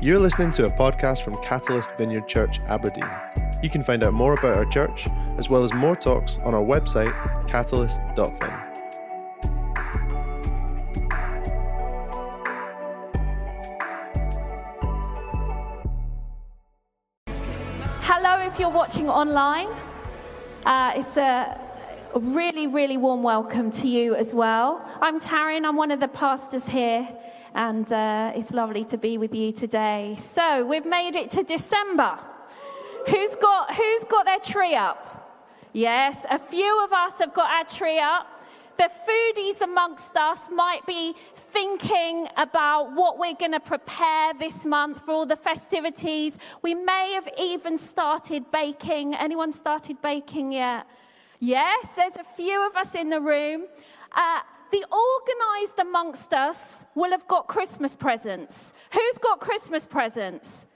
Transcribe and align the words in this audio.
You're 0.00 0.20
listening 0.20 0.52
to 0.52 0.66
a 0.66 0.70
podcast 0.70 1.22
from 1.22 1.36
Catalyst 1.42 1.90
Vineyard 1.98 2.28
Church, 2.28 2.60
Aberdeen. 2.68 3.10
You 3.64 3.68
can 3.68 3.82
find 3.82 4.04
out 4.04 4.12
more 4.12 4.34
about 4.34 4.56
our 4.56 4.64
church, 4.64 5.08
as 5.38 5.50
well 5.50 5.64
as 5.64 5.74
more 5.74 5.96
talks, 5.96 6.38
on 6.44 6.54
our 6.54 6.62
website, 6.62 7.12
catalyst.fin. 7.48 8.52
Hello, 18.02 18.46
if 18.46 18.60
you're 18.60 18.70
watching 18.70 19.08
online. 19.08 19.66
Uh, 20.64 20.92
it's 20.94 21.16
a 21.16 21.60
really, 22.14 22.68
really 22.68 22.96
warm 22.96 23.24
welcome 23.24 23.72
to 23.72 23.88
you 23.88 24.14
as 24.14 24.32
well. 24.32 24.88
I'm 25.00 25.18
Taryn, 25.18 25.64
I'm 25.64 25.74
one 25.74 25.90
of 25.90 25.98
the 25.98 26.06
pastors 26.06 26.68
here, 26.68 27.08
and 27.54 27.92
uh, 27.92 28.32
it's 28.34 28.52
lovely 28.52 28.84
to 28.84 28.98
be 28.98 29.18
with 29.18 29.34
you 29.34 29.52
today. 29.52 30.14
So, 30.16 30.64
we've 30.66 30.86
made 30.86 31.16
it 31.16 31.30
to 31.32 31.42
December. 31.42 32.18
Who's 33.10 33.36
got, 33.36 33.74
who's 33.74 34.04
got 34.04 34.26
their 34.26 34.40
tree 34.40 34.74
up? 34.74 35.14
Yes, 35.72 36.26
a 36.30 36.38
few 36.38 36.84
of 36.84 36.92
us 36.92 37.18
have 37.20 37.32
got 37.34 37.50
our 37.50 37.64
tree 37.64 37.98
up 37.98 38.38
the 38.78 38.88
foodies 38.88 39.60
amongst 39.60 40.16
us 40.16 40.50
might 40.52 40.86
be 40.86 41.12
thinking 41.34 42.28
about 42.36 42.94
what 42.94 43.18
we're 43.18 43.34
going 43.34 43.50
to 43.50 43.60
prepare 43.60 44.32
this 44.34 44.64
month 44.64 45.04
for 45.04 45.10
all 45.10 45.26
the 45.26 45.34
festivities. 45.34 46.38
We 46.62 46.74
may 46.74 47.12
have 47.14 47.28
even 47.36 47.76
started 47.76 48.52
baking. 48.52 49.16
Anyone 49.16 49.52
started 49.52 50.00
baking 50.00 50.52
yet? 50.52 50.86
Yes, 51.40 51.96
there's 51.96 52.16
a 52.16 52.24
few 52.24 52.64
of 52.68 52.76
us 52.76 52.94
in 52.94 53.10
the 53.10 53.20
room. 53.20 53.66
Uh, 54.12 54.40
the 54.70 54.84
organized 54.90 55.78
amongst 55.78 56.34
us 56.34 56.86
will 56.94 57.10
have 57.10 57.26
got 57.26 57.46
Christmas 57.46 57.96
presents. 57.96 58.74
Who's 58.92 59.18
got 59.18 59.40
Christmas 59.40 59.86
presents? 59.86 60.66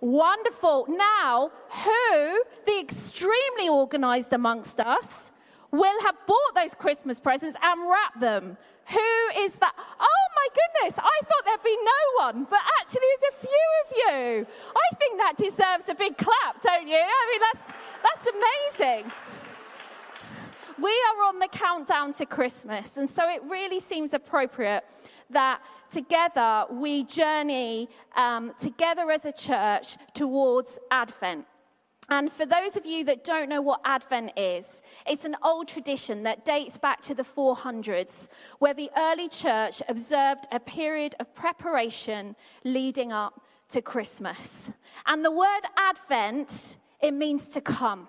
Wonderful. 0.00 0.86
Now, 0.88 1.50
who, 1.84 2.44
the 2.66 2.78
extremely 2.80 3.68
organized 3.68 4.32
amongst 4.32 4.80
us, 4.80 5.32
will 5.70 6.00
have 6.02 6.14
bought 6.26 6.54
those 6.54 6.74
Christmas 6.74 7.20
presents 7.20 7.56
and 7.62 7.90
wrapped 7.90 8.20
them. 8.20 8.56
Who 8.90 9.40
is 9.42 9.56
that? 9.56 9.74
Oh 9.76 10.24
my 10.36 10.48
goodness, 10.54 10.98
I 10.98 11.20
thought 11.24 11.44
there'd 11.44 11.62
be 11.62 11.76
no 11.76 12.24
one, 12.24 12.46
but 12.48 12.60
actually, 12.80 13.02
there's 13.20 13.34
a 13.34 13.46
few 13.46 13.66
of 13.84 13.92
you. 13.96 14.46
I 14.74 14.94
think 14.96 15.18
that 15.18 15.36
deserves 15.36 15.88
a 15.90 15.94
big 15.94 16.16
clap, 16.16 16.62
don't 16.62 16.88
you? 16.88 16.96
I 16.96 17.30
mean, 17.30 17.40
that's, 17.52 17.72
that's 18.02 18.80
amazing. 18.80 19.12
We 20.80 20.90
are 20.90 21.24
on 21.24 21.40
the 21.40 21.48
countdown 21.48 22.12
to 22.14 22.26
Christmas, 22.26 22.98
and 22.98 23.10
so 23.10 23.28
it 23.28 23.42
really 23.44 23.80
seems 23.80 24.14
appropriate 24.14 24.84
that 25.30 25.60
together 25.90 26.66
we 26.70 27.02
journey 27.02 27.88
um, 28.16 28.52
together 28.56 29.10
as 29.10 29.26
a 29.26 29.32
church 29.32 29.96
towards 30.14 30.78
Advent. 30.92 31.46
And 32.10 32.30
for 32.30 32.46
those 32.46 32.76
of 32.76 32.86
you 32.86 33.04
that 33.04 33.24
don't 33.24 33.48
know 33.48 33.60
what 33.60 33.80
Advent 33.84 34.38
is, 34.38 34.82
it's 35.04 35.24
an 35.24 35.34
old 35.42 35.66
tradition 35.66 36.22
that 36.22 36.44
dates 36.44 36.78
back 36.78 37.00
to 37.02 37.14
the 37.14 37.24
400s, 37.24 38.28
where 38.60 38.72
the 38.72 38.88
early 38.96 39.28
church 39.28 39.82
observed 39.88 40.46
a 40.52 40.60
period 40.60 41.16
of 41.18 41.34
preparation 41.34 42.36
leading 42.64 43.12
up 43.12 43.42
to 43.70 43.82
Christmas. 43.82 44.70
And 45.06 45.24
the 45.24 45.32
word 45.32 45.62
Advent, 45.76 46.76
it 47.02 47.12
means 47.12 47.48
to 47.50 47.60
come. 47.60 48.06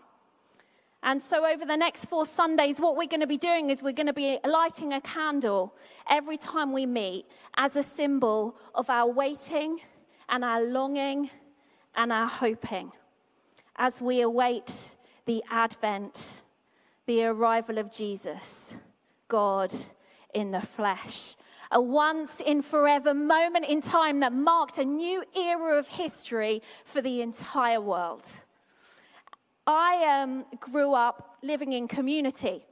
And 1.01 1.21
so, 1.21 1.45
over 1.45 1.65
the 1.65 1.77
next 1.77 2.05
four 2.05 2.25
Sundays, 2.25 2.79
what 2.79 2.97
we're 2.97 3.07
going 3.07 3.21
to 3.21 3.27
be 3.27 3.37
doing 3.37 3.69
is 3.69 3.81
we're 3.81 3.93
going 3.93 4.07
to 4.07 4.13
be 4.13 4.37
lighting 4.45 4.93
a 4.93 5.01
candle 5.01 5.73
every 6.09 6.35
time 6.37 6.73
we 6.73 6.85
meet 6.85 7.25
as 7.55 7.75
a 7.75 7.83
symbol 7.83 8.57
of 8.75 8.89
our 8.89 9.09
waiting 9.09 9.79
and 10.27 10.43
our 10.43 10.61
longing 10.61 11.29
and 11.95 12.11
our 12.11 12.27
hoping 12.27 12.91
as 13.77 14.01
we 14.01 14.21
await 14.21 14.95
the 15.25 15.41
advent, 15.49 16.41
the 17.05 17.23
arrival 17.23 17.77
of 17.77 17.91
Jesus, 17.91 18.77
God 19.29 19.73
in 20.33 20.51
the 20.51 20.61
flesh. 20.61 21.35
A 21.71 21.81
once 21.81 22.41
in 22.41 22.61
forever 22.61 23.13
moment 23.13 23.65
in 23.65 23.79
time 23.79 24.19
that 24.19 24.33
marked 24.33 24.79
a 24.79 24.85
new 24.85 25.23
era 25.35 25.77
of 25.77 25.87
history 25.87 26.61
for 26.83 27.01
the 27.01 27.21
entire 27.21 27.79
world. 27.79 28.25
I 29.71 30.23
um, 30.23 30.45
grew 30.59 30.93
up 30.95 31.37
living 31.43 31.73
in 31.73 31.87
community. 31.87 32.65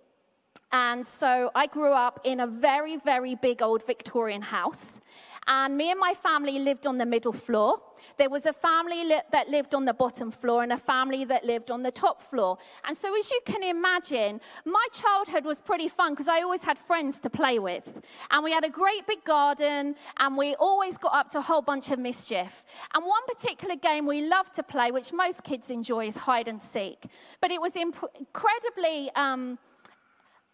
And 0.72 1.06
so 1.06 1.52
I 1.53 1.68
grew 1.68 1.94
up 1.94 2.19
in 2.24 2.40
a 2.40 2.47
very, 2.47 2.97
very 2.97 3.35
big 3.35 3.62
old 3.62 3.85
Victorian 3.85 4.41
house. 4.41 5.00
And 5.47 5.78
me 5.78 5.91
and 5.91 6.00
my 6.00 6.13
family 6.13 6.59
lived 6.59 6.85
on 6.85 6.97
the 6.97 7.06
middle 7.06 7.34
floor. 7.34 7.80
There 8.18 8.30
was 8.30 8.46
a 8.46 8.53
family 8.53 9.06
li- 9.06 9.22
that 9.31 9.50
lived 9.50 9.74
on 9.74 9.85
the 9.85 9.94
bottom 9.94 10.30
floor 10.30 10.62
and 10.63 10.74
a 10.74 10.78
family 10.78 11.24
that 11.25 11.46
lived 11.46 11.72
on 11.72 11.84
the 11.84 11.91
top 11.91 12.22
floor. 12.22 12.58
And 12.85 12.96
so, 12.96 13.18
as 13.18 13.31
you 13.31 13.40
can 13.46 13.63
imagine, 13.63 14.41
my 14.66 14.85
childhood 14.94 15.46
was 15.46 15.59
pretty 15.59 15.88
fun 15.88 16.12
because 16.13 16.28
I 16.28 16.41
always 16.41 16.63
had 16.63 16.78
friends 16.78 17.19
to 17.22 17.30
play 17.30 17.59
with. 17.59 17.85
And 18.30 18.44
we 18.44 18.52
had 18.52 18.66
a 18.66 18.69
great 18.69 19.08
big 19.08 19.24
garden, 19.24 19.96
and 20.18 20.38
we 20.38 20.56
always 20.56 20.97
got 20.97 21.13
up 21.13 21.30
to 21.30 21.40
a 21.40 21.41
whole 21.41 21.62
bunch 21.62 21.91
of 21.91 22.00
mischief. 22.00 22.66
And 22.94 23.06
one 23.06 23.25
particular 23.28 23.75
game 23.75 24.06
we 24.06 24.22
loved 24.22 24.53
to 24.56 24.64
play, 24.64 24.91
which 24.91 25.14
most 25.14 25.44
kids 25.44 25.72
enjoy, 25.72 26.08
is 26.08 26.18
hide 26.18 26.47
and 26.47 26.62
seek. 26.62 27.06
But 27.41 27.52
it 27.52 27.62
was 27.62 27.75
imp- 27.75 28.12
incredibly. 28.19 29.12
Um, 29.16 29.58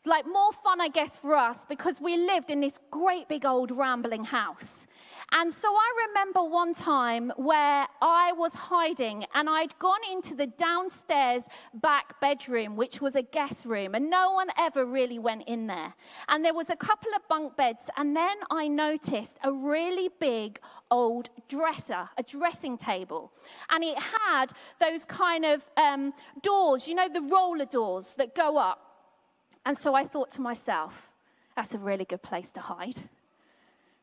like 0.06 0.25
more 0.25 0.52
fun, 0.52 0.81
I 0.81 0.90
guess, 0.90 1.18
for 1.18 1.36
us 1.36 1.66
because 1.66 2.02
we 2.02 2.18
lived 2.18 2.52
in 2.52 2.59
this 2.59 2.78
great 2.91 3.28
big 3.30 3.46
old 3.46 3.72
rambling 3.72 4.25
house. 4.25 4.88
And 5.31 5.52
so 5.52 5.69
I 5.69 6.08
remember 6.08 6.44
one 6.44 6.74
time 6.74 7.31
where 7.38 7.88
I 8.02 8.34
was 8.34 8.53
hiding 8.53 9.25
and 9.34 9.50
I'd 9.50 9.78
gone 9.80 10.02
into 10.12 10.36
the 10.36 10.47
downstairs 10.47 11.47
back 11.74 12.19
bedroom, 12.19 12.75
which 12.75 13.02
was 13.02 13.16
a 13.16 13.24
guest 13.24 13.66
room, 13.66 13.96
and 13.96 14.09
no 14.09 14.34
one 14.34 14.50
ever 14.59 14.86
really 14.86 15.19
went 15.19 15.47
in 15.47 15.68
there. 15.68 15.94
And 16.28 16.44
there 16.46 16.53
was 16.53 16.69
a 16.69 16.75
couple 16.75 17.09
of 17.16 17.28
bunk 17.28 17.56
beds, 17.56 17.90
and 17.97 18.16
then 18.16 18.36
I 18.52 18.68
noticed 18.68 19.38
a 19.44 19.52
really 19.52 20.09
big 20.19 20.59
old 20.92 21.30
dresser, 21.47 22.09
a 22.18 22.24
dressing 22.24 22.78
table. 22.78 23.31
And 23.69 23.84
it 23.84 23.97
had 23.97 24.47
those 24.80 25.06
kind 25.06 25.46
of 25.46 25.68
um, 25.78 26.13
doors, 26.42 26.88
you 26.88 26.94
know, 26.94 27.08
the 27.12 27.22
roller 27.22 27.66
doors 27.66 28.13
that 28.16 28.36
go 28.36 28.58
up. 28.58 28.93
And 29.66 29.78
so 29.78 29.94
I 29.94 30.03
thought 30.03 30.29
to 30.31 30.41
myself, 30.41 31.12
that's 31.56 31.74
a 31.74 31.79
really 31.79 32.06
good 32.06 32.22
place 32.22 32.51
to 32.51 32.62
hide. 32.62 32.97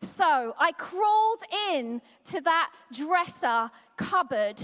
So 0.02 0.54
I 0.58 0.72
crawled 0.72 1.42
in 1.72 2.00
to 2.24 2.40
that 2.40 2.70
dresser 2.92 3.70
cupboard, 3.96 4.60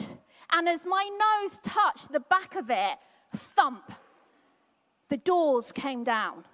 and 0.50 0.68
as 0.68 0.86
my 0.86 1.08
nose 1.42 1.60
touched 1.60 2.12
the 2.12 2.20
back 2.20 2.54
of 2.56 2.70
it, 2.70 2.96
thump, 3.34 3.92
the 5.08 5.18
doors 5.18 5.72
came 5.72 6.04
down. 6.04 6.44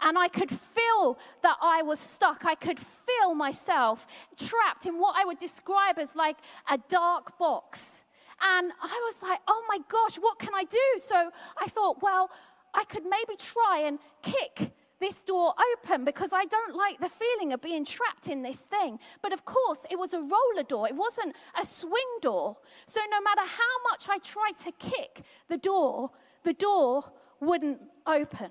And 0.00 0.16
I 0.16 0.28
could 0.28 0.50
feel 0.50 1.18
that 1.42 1.56
I 1.60 1.82
was 1.82 1.98
stuck. 1.98 2.44
I 2.44 2.54
could 2.54 2.78
feel 2.78 3.34
myself 3.34 4.06
trapped 4.36 4.86
in 4.86 4.98
what 4.98 5.14
I 5.16 5.24
would 5.24 5.38
describe 5.38 5.98
as 5.98 6.14
like 6.14 6.38
a 6.70 6.78
dark 6.88 7.36
box. 7.38 8.04
And 8.40 8.72
I 8.80 9.00
was 9.06 9.22
like, 9.22 9.40
oh 9.48 9.64
my 9.68 9.78
gosh, 9.88 10.16
what 10.16 10.38
can 10.38 10.54
I 10.54 10.64
do? 10.64 10.78
So 10.98 11.30
I 11.60 11.66
thought, 11.66 12.00
well, 12.00 12.30
I 12.78 12.84
could 12.84 13.02
maybe 13.04 13.34
try 13.36 13.82
and 13.86 13.98
kick 14.22 14.70
this 15.00 15.24
door 15.24 15.52
open 15.72 16.04
because 16.04 16.32
I 16.32 16.44
don't 16.44 16.76
like 16.76 17.00
the 17.00 17.08
feeling 17.08 17.52
of 17.52 17.60
being 17.60 17.84
trapped 17.84 18.28
in 18.28 18.42
this 18.42 18.60
thing. 18.60 19.00
But 19.20 19.32
of 19.32 19.44
course, 19.44 19.84
it 19.90 19.98
was 19.98 20.14
a 20.14 20.20
roller 20.20 20.62
door, 20.66 20.86
it 20.86 20.94
wasn't 20.94 21.34
a 21.60 21.66
swing 21.66 22.10
door. 22.20 22.56
So 22.86 23.00
no 23.10 23.20
matter 23.20 23.40
how 23.40 23.90
much 23.90 24.08
I 24.08 24.18
tried 24.18 24.58
to 24.58 24.72
kick 24.78 25.22
the 25.48 25.58
door, 25.58 26.10
the 26.44 26.52
door 26.52 27.02
wouldn't 27.40 27.80
open. 28.06 28.50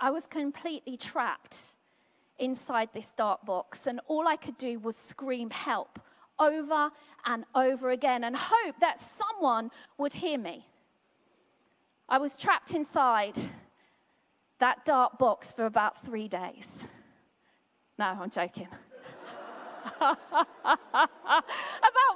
I 0.00 0.10
was 0.10 0.26
completely 0.26 0.96
trapped 0.96 1.76
inside 2.40 2.88
this 2.92 3.12
dark 3.12 3.46
box, 3.46 3.86
and 3.86 4.00
all 4.08 4.26
I 4.26 4.34
could 4.34 4.58
do 4.58 4.80
was 4.80 4.96
scream 4.96 5.50
help 5.50 6.00
over 6.40 6.90
and 7.24 7.44
over 7.54 7.90
again 7.90 8.24
and 8.24 8.36
hope 8.36 8.80
that 8.80 8.98
someone 8.98 9.70
would 9.96 10.12
hear 10.12 10.38
me. 10.38 10.66
I 12.16 12.18
was 12.18 12.38
trapped 12.38 12.72
inside 12.72 13.36
that 14.58 14.86
dark 14.86 15.18
box 15.18 15.52
for 15.52 15.66
about 15.66 16.02
three 16.02 16.28
days. 16.28 16.88
No, 17.98 18.06
I'm 18.06 18.30
joking. 18.30 18.68
about 20.00 20.16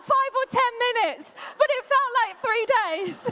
five 0.01 0.33
or 0.39 0.47
ten 0.49 0.73
minutes, 0.79 1.37
but 1.59 1.67
it 1.69 1.85
felt 1.85 2.13
like 2.23 2.41
three 2.41 2.67
days. 2.89 3.31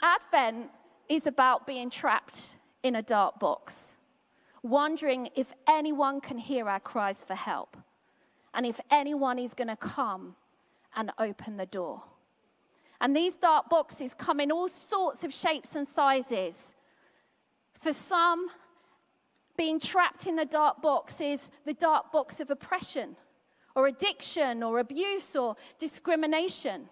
Advent 0.00 0.70
is 1.08 1.26
about 1.26 1.66
being 1.66 1.90
trapped 1.90 2.54
in 2.84 2.94
a 2.94 3.02
dark 3.02 3.40
box, 3.40 3.96
wondering 4.62 5.28
if 5.34 5.52
anyone 5.66 6.20
can 6.20 6.38
hear 6.38 6.68
our 6.68 6.78
cries 6.78 7.24
for 7.24 7.34
help 7.34 7.76
and 8.54 8.64
if 8.64 8.80
anyone 8.92 9.40
is 9.40 9.54
going 9.54 9.66
to 9.66 9.74
come 9.74 10.36
and 10.96 11.10
open 11.18 11.56
the 11.56 11.66
door. 11.66 12.02
And 13.00 13.16
these 13.16 13.36
dark 13.36 13.68
boxes 13.68 14.14
come 14.14 14.38
in 14.38 14.52
all 14.52 14.68
sorts 14.68 15.24
of 15.24 15.34
shapes 15.34 15.74
and 15.74 15.86
sizes. 15.86 16.76
For 17.74 17.92
some, 17.92 18.48
being 19.56 19.80
trapped 19.80 20.26
in 20.26 20.38
a 20.38 20.44
dark 20.44 20.80
box 20.80 21.20
is 21.20 21.50
the 21.64 21.74
dark 21.74 22.12
box 22.12 22.40
of 22.40 22.50
oppression 22.50 23.16
or 23.74 23.86
addiction 23.86 24.62
or 24.62 24.78
abuse 24.78 25.34
or 25.34 25.56
discrimination. 25.78 26.88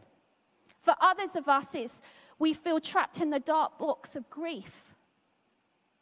For 0.80 0.94
others 1.00 1.36
of 1.36 1.48
us, 1.48 1.74
it's 1.74 2.02
we 2.38 2.54
feel 2.54 2.80
trapped 2.80 3.20
in 3.20 3.30
the 3.30 3.38
dark 3.38 3.78
box 3.78 4.16
of 4.16 4.28
grief. 4.30 4.94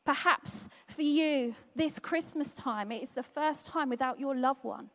Perhaps 0.04 0.70
for 0.86 1.02
you, 1.02 1.54
this 1.76 1.98
Christmas 1.98 2.54
time, 2.54 2.90
it 2.92 3.02
is 3.02 3.12
the 3.12 3.22
first 3.22 3.66
time 3.66 3.90
without 3.90 4.18
your 4.18 4.34
loved 4.34 4.64
one, 4.64 4.88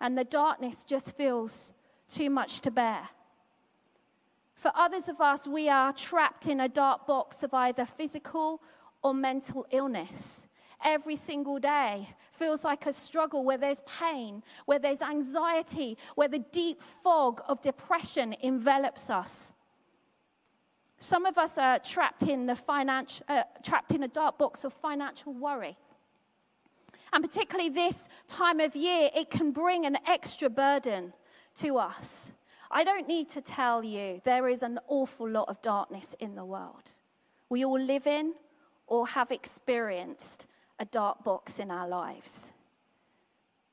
and 0.00 0.16
the 0.16 0.24
darkness 0.24 0.84
just 0.84 1.16
feels 1.16 1.72
too 2.08 2.30
much 2.30 2.60
to 2.60 2.70
bear. 2.70 3.08
For 4.54 4.72
others 4.74 5.08
of 5.08 5.20
us, 5.20 5.46
we 5.46 5.68
are 5.68 5.92
trapped 5.92 6.48
in 6.48 6.60
a 6.60 6.68
dark 6.68 7.06
box 7.06 7.42
of 7.42 7.54
either 7.54 7.84
physical 7.84 8.60
or 9.02 9.14
mental 9.14 9.66
illness. 9.70 10.48
Every 10.84 11.16
single 11.16 11.58
day 11.58 12.08
feels 12.30 12.64
like 12.64 12.86
a 12.86 12.92
struggle 12.92 13.44
where 13.44 13.58
there's 13.58 13.82
pain, 13.82 14.42
where 14.66 14.78
there's 14.78 15.02
anxiety, 15.02 15.96
where 16.14 16.28
the 16.28 16.38
deep 16.38 16.82
fog 16.82 17.40
of 17.48 17.60
depression 17.60 18.34
envelops 18.42 19.10
us. 19.10 19.52
Some 20.98 21.26
of 21.26 21.38
us 21.38 21.58
are 21.58 21.78
trapped 21.78 22.24
in, 22.24 22.46
the 22.46 22.56
financial, 22.56 23.24
uh, 23.28 23.44
trapped 23.62 23.92
in 23.92 24.02
a 24.02 24.08
dark 24.08 24.38
box 24.38 24.64
of 24.64 24.72
financial 24.72 25.32
worry. 25.32 25.76
And 27.12 27.24
particularly 27.24 27.70
this 27.70 28.08
time 28.26 28.58
of 28.58 28.74
year, 28.74 29.10
it 29.14 29.30
can 29.30 29.52
bring 29.52 29.86
an 29.86 29.98
extra 30.06 30.50
burden 30.50 31.12
to 31.58 31.78
us. 31.78 32.32
I 32.70 32.84
don't 32.84 33.08
need 33.08 33.28
to 33.30 33.40
tell 33.40 33.82
you, 33.82 34.20
there 34.24 34.48
is 34.48 34.62
an 34.62 34.78
awful 34.88 35.28
lot 35.28 35.48
of 35.48 35.60
darkness 35.62 36.14
in 36.20 36.34
the 36.34 36.44
world. 36.44 36.92
We 37.48 37.64
all 37.64 37.80
live 37.80 38.06
in 38.06 38.34
or 38.86 39.06
have 39.06 39.30
experienced 39.30 40.46
a 40.78 40.84
dark 40.84 41.24
box 41.24 41.60
in 41.60 41.70
our 41.70 41.88
lives. 41.88 42.52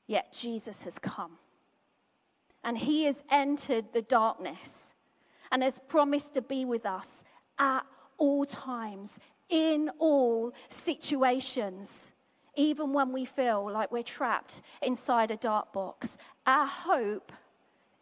Yet 0.06 0.32
Jesus 0.32 0.84
has 0.84 0.98
come. 0.98 1.32
And 2.64 2.78
he 2.78 3.04
has 3.04 3.22
entered 3.30 3.92
the 3.92 4.02
darkness 4.02 4.94
and 5.52 5.62
has 5.62 5.78
promised 5.88 6.34
to 6.34 6.42
be 6.42 6.64
with 6.64 6.86
us 6.86 7.22
at 7.58 7.84
all 8.18 8.44
times, 8.44 9.20
in 9.48 9.90
all 9.98 10.52
situations, 10.68 12.12
even 12.56 12.92
when 12.92 13.12
we 13.12 13.24
feel 13.24 13.70
like 13.70 13.92
we're 13.92 14.02
trapped 14.02 14.62
inside 14.82 15.30
a 15.30 15.36
dark 15.36 15.72
box. 15.72 16.18
Our 16.46 16.66
hope 16.66 17.30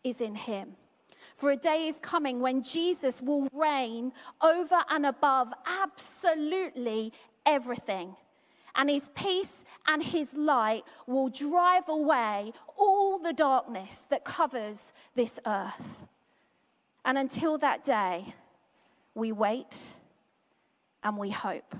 is 0.05 0.21
in 0.21 0.35
Him. 0.35 0.77
For 1.35 1.51
a 1.51 1.57
day 1.57 1.89
is 1.89 1.99
coming 1.99 2.41
when 2.41 2.63
Jesus 2.63 3.21
will 3.21 3.49
reign 3.53 4.13
over 4.41 4.79
and 4.89 5.05
above 5.05 5.53
absolutely 5.67 7.13
everything. 7.45 8.15
And 8.77 8.91
his 8.91 9.09
peace 9.15 9.65
and 9.87 10.03
his 10.03 10.35
light 10.35 10.83
will 11.07 11.29
drive 11.29 11.89
away 11.89 12.53
all 12.77 13.19
the 13.19 13.33
darkness 13.33 14.05
that 14.11 14.25
covers 14.25 14.93
this 15.15 15.39
earth. 15.47 16.07
And 17.05 17.19
until 17.19 17.59
that 17.59 17.85
day, 17.85 18.35
we 19.15 19.31
wait 19.31 19.95
and 21.03 21.17
we 21.17 21.31
hope. 21.31 21.75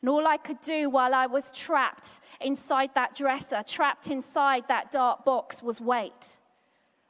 And 0.00 0.10
all 0.10 0.26
I 0.26 0.36
could 0.36 0.60
do 0.60 0.90
while 0.90 1.14
I 1.14 1.26
was 1.26 1.50
trapped 1.50 2.20
inside 2.40 2.90
that 2.94 3.14
dresser, 3.14 3.62
trapped 3.66 4.08
inside 4.08 4.68
that 4.68 4.90
dark 4.90 5.24
box, 5.24 5.62
was 5.62 5.80
wait. 5.80 6.38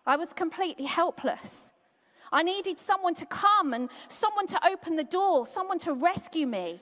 I 0.09 0.17
was 0.17 0.33
completely 0.33 0.87
helpless. 0.87 1.75
I 2.33 2.43
needed 2.43 2.79
someone 2.79 3.15
to 3.15 3.27
come 3.27 3.75
and 3.75 3.91
someone 4.09 4.47
to 4.47 4.67
open 4.67 4.97
the 4.97 5.05
door, 5.05 5.45
someone 5.45 5.79
to 5.81 5.93
rescue 5.93 6.47
me. 6.47 6.81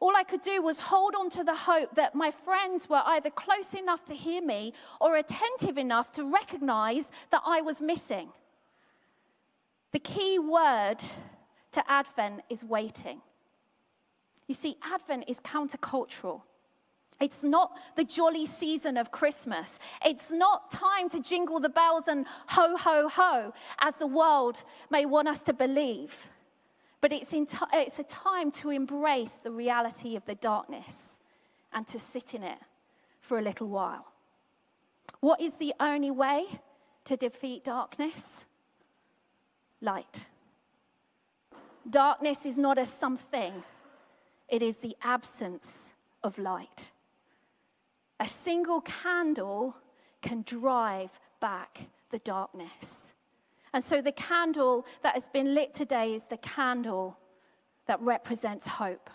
All 0.00 0.16
I 0.16 0.22
could 0.22 0.40
do 0.40 0.62
was 0.62 0.80
hold 0.80 1.14
on 1.14 1.28
to 1.30 1.44
the 1.44 1.54
hope 1.54 1.94
that 1.96 2.14
my 2.14 2.30
friends 2.30 2.88
were 2.88 3.02
either 3.04 3.28
close 3.30 3.74
enough 3.74 4.04
to 4.06 4.14
hear 4.14 4.40
me 4.40 4.72
or 4.98 5.16
attentive 5.16 5.76
enough 5.76 6.10
to 6.12 6.24
recognize 6.24 7.12
that 7.30 7.42
I 7.44 7.60
was 7.60 7.82
missing. 7.82 8.30
The 9.92 9.98
key 9.98 10.38
word 10.38 11.02
to 11.72 11.90
Advent 11.90 12.42
is 12.48 12.64
waiting. 12.64 13.20
You 14.46 14.54
see, 14.54 14.76
Advent 14.82 15.24
is 15.28 15.40
countercultural. 15.40 16.42
It's 17.20 17.42
not 17.42 17.76
the 17.96 18.04
jolly 18.04 18.46
season 18.46 18.96
of 18.96 19.10
Christmas. 19.10 19.80
It's 20.04 20.32
not 20.32 20.70
time 20.70 21.08
to 21.10 21.20
jingle 21.20 21.58
the 21.58 21.68
bells 21.68 22.08
and 22.08 22.26
ho, 22.48 22.76
ho, 22.76 23.08
ho, 23.08 23.52
as 23.80 23.96
the 23.96 24.06
world 24.06 24.62
may 24.90 25.04
want 25.04 25.28
us 25.28 25.42
to 25.44 25.52
believe. 25.52 26.30
But 27.00 27.12
it's, 27.12 27.30
t- 27.30 27.44
it's 27.72 27.98
a 27.98 28.04
time 28.04 28.50
to 28.52 28.70
embrace 28.70 29.36
the 29.36 29.50
reality 29.50 30.16
of 30.16 30.24
the 30.26 30.36
darkness 30.36 31.20
and 31.72 31.86
to 31.88 31.98
sit 31.98 32.34
in 32.34 32.42
it 32.42 32.58
for 33.20 33.38
a 33.38 33.42
little 33.42 33.68
while. 33.68 34.06
What 35.20 35.40
is 35.40 35.54
the 35.54 35.74
only 35.80 36.10
way 36.10 36.46
to 37.04 37.16
defeat 37.16 37.64
darkness? 37.64 38.46
light. 39.80 40.26
Darkness 41.88 42.46
is 42.46 42.58
not 42.58 42.78
a 42.78 42.84
something, 42.84 43.62
it 44.48 44.62
is 44.62 44.78
the 44.78 44.96
absence 45.02 45.94
of 46.22 46.38
light. 46.38 46.92
A 48.20 48.26
single 48.26 48.80
candle 48.80 49.76
can 50.22 50.42
drive 50.42 51.20
back 51.40 51.88
the 52.10 52.18
darkness. 52.18 53.14
And 53.72 53.84
so 53.84 54.00
the 54.00 54.12
candle 54.12 54.86
that 55.02 55.14
has 55.14 55.28
been 55.28 55.54
lit 55.54 55.74
today 55.74 56.14
is 56.14 56.24
the 56.24 56.38
candle 56.38 57.18
that 57.86 58.00
represents 58.00 58.66
hope. 58.66 59.10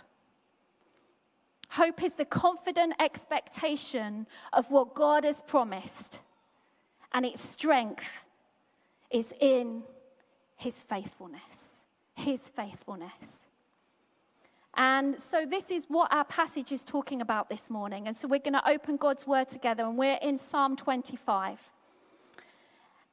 Hope 1.72 2.04
is 2.04 2.14
the 2.14 2.26
confident 2.26 2.94
expectation 3.00 4.28
of 4.54 4.72
what 4.72 4.94
God 4.94 5.24
has 5.24 5.42
promised, 5.42 6.24
and 7.14 7.26
its 7.26 7.42
strength 7.42 8.26
is 9.10 9.34
in 9.40 9.84
his 10.56 10.84
faithfulness. 10.84 11.86
His 12.14 12.48
faithfulness. 12.50 13.48
And 14.76 15.20
so, 15.20 15.46
this 15.46 15.70
is 15.70 15.86
what 15.88 16.12
our 16.12 16.26
passage 16.26 16.72
is 16.72 16.84
talking 16.84 17.22
about 17.22 17.50
this 17.50 17.70
morning. 17.70 18.08
And 18.08 18.16
so, 18.16 18.28
we're 18.28 18.40
going 18.40 18.54
to 18.54 18.70
open 18.70 18.98
God's 18.98 19.28
word 19.28 19.48
together, 19.48 19.84
and 19.84 19.98
we're 19.98 20.20
in 20.22 20.38
Psalm 20.38 20.76
25. 20.76 21.72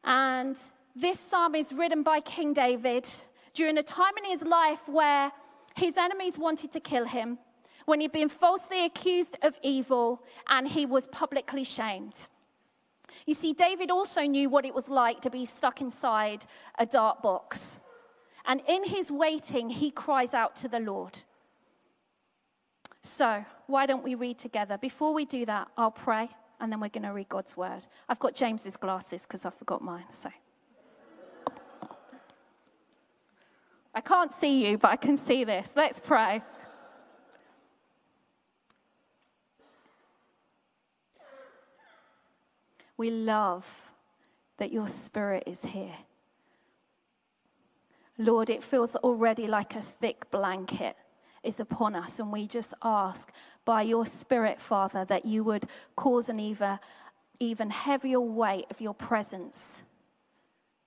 And 0.05 0.59
this 0.97 1.21
psalm 1.21 1.55
is 1.55 1.73
written 1.73 2.03
by 2.03 2.21
King 2.21 2.55
David 2.55 3.07
during 3.53 3.77
a 3.77 3.83
time 3.83 4.13
in 4.25 4.31
his 4.31 4.45
life 4.45 4.89
where 4.89 5.33
his 5.77 5.99
enemies 5.99 6.39
wanted 6.39 6.73
to 6.73 6.81
kill 6.81 7.05
him, 7.05 7.39
when 7.85 8.01
he'd 8.01 8.13
been 8.13 8.29
falsely 8.29 8.85
accused 8.87 9.37
of 9.43 9.59
evil, 9.63 10.23
and 10.49 10.67
he 10.67 10.87
was 10.87 11.07
publicly 11.09 11.65
shamed. 11.65 12.29
You 13.27 13.35
see, 13.35 13.53
David 13.53 13.91
also 13.91 14.23
knew 14.23 14.49
what 14.49 14.65
it 14.65 14.75
was 14.75 14.89
like 14.89 15.21
to 15.23 15.31
be 15.31 15.45
stuck 15.45 15.81
inside 15.81 16.47
a 16.79 16.87
dark 16.87 17.23
box. 17.23 17.81
And 18.47 18.63
in 18.67 18.85
his 18.85 19.11
waiting, 19.11 19.69
he 19.69 19.91
cries 19.91 20.33
out 20.33 20.57
to 20.57 20.69
the 20.69 20.81
Lord. 20.81 21.21
So, 23.03 23.45
why 23.67 23.87
don't 23.87 24.03
we 24.03 24.15
read 24.15 24.39
together? 24.39 24.77
Before 24.77 25.15
we 25.15 25.25
do 25.25 25.47
that, 25.47 25.69
I'll 25.77 25.91
pray 25.91 26.29
and 26.61 26.71
then 26.71 26.81
we're 26.81 26.89
going 26.89 27.05
to 27.05 27.13
read 27.13 27.29
God's 27.29 27.57
word. 27.57 27.87
I've 28.09 28.19
got 28.19 28.35
James's 28.35 28.77
glasses 28.77 29.23
because 29.23 29.47
I 29.47 29.51
forgot 29.51 29.83
mine. 29.83 30.05
So, 30.11 30.31
I 33.95 34.01
can't 34.01 34.31
see 34.31 34.67
you, 34.67 34.79
but 34.79 34.91
I 34.91 34.97
can 34.97 35.17
see 35.17 35.45
this. 35.45 35.75
Let's 35.77 35.99
pray. 35.99 36.43
We 42.97 43.11
love 43.11 43.93
that 44.59 44.71
your 44.71 44.87
spirit 44.87 45.45
is 45.47 45.65
here. 45.65 45.97
Lord, 48.19 48.51
it 48.51 48.63
feels 48.63 48.95
already 48.97 49.47
like 49.47 49.75
a 49.75 49.81
thick 49.81 50.31
blanket 50.31 50.97
is 51.43 51.61
upon 51.61 51.95
us, 51.95 52.19
and 52.19 52.33
we 52.33 52.47
just 52.47 52.75
ask 52.83 53.33
by 53.65 53.83
your 53.83 54.05
spirit, 54.05 54.61
Father, 54.61 55.05
that 55.07 55.25
you 55.25 55.43
would 55.45 55.67
cause 55.97 56.29
an 56.29 56.39
even, 56.39 56.79
even 57.39 57.71
heavier 57.71 58.21
weight 58.21 58.67
of 58.71 58.81
your 58.81 58.95
presence 58.95 59.85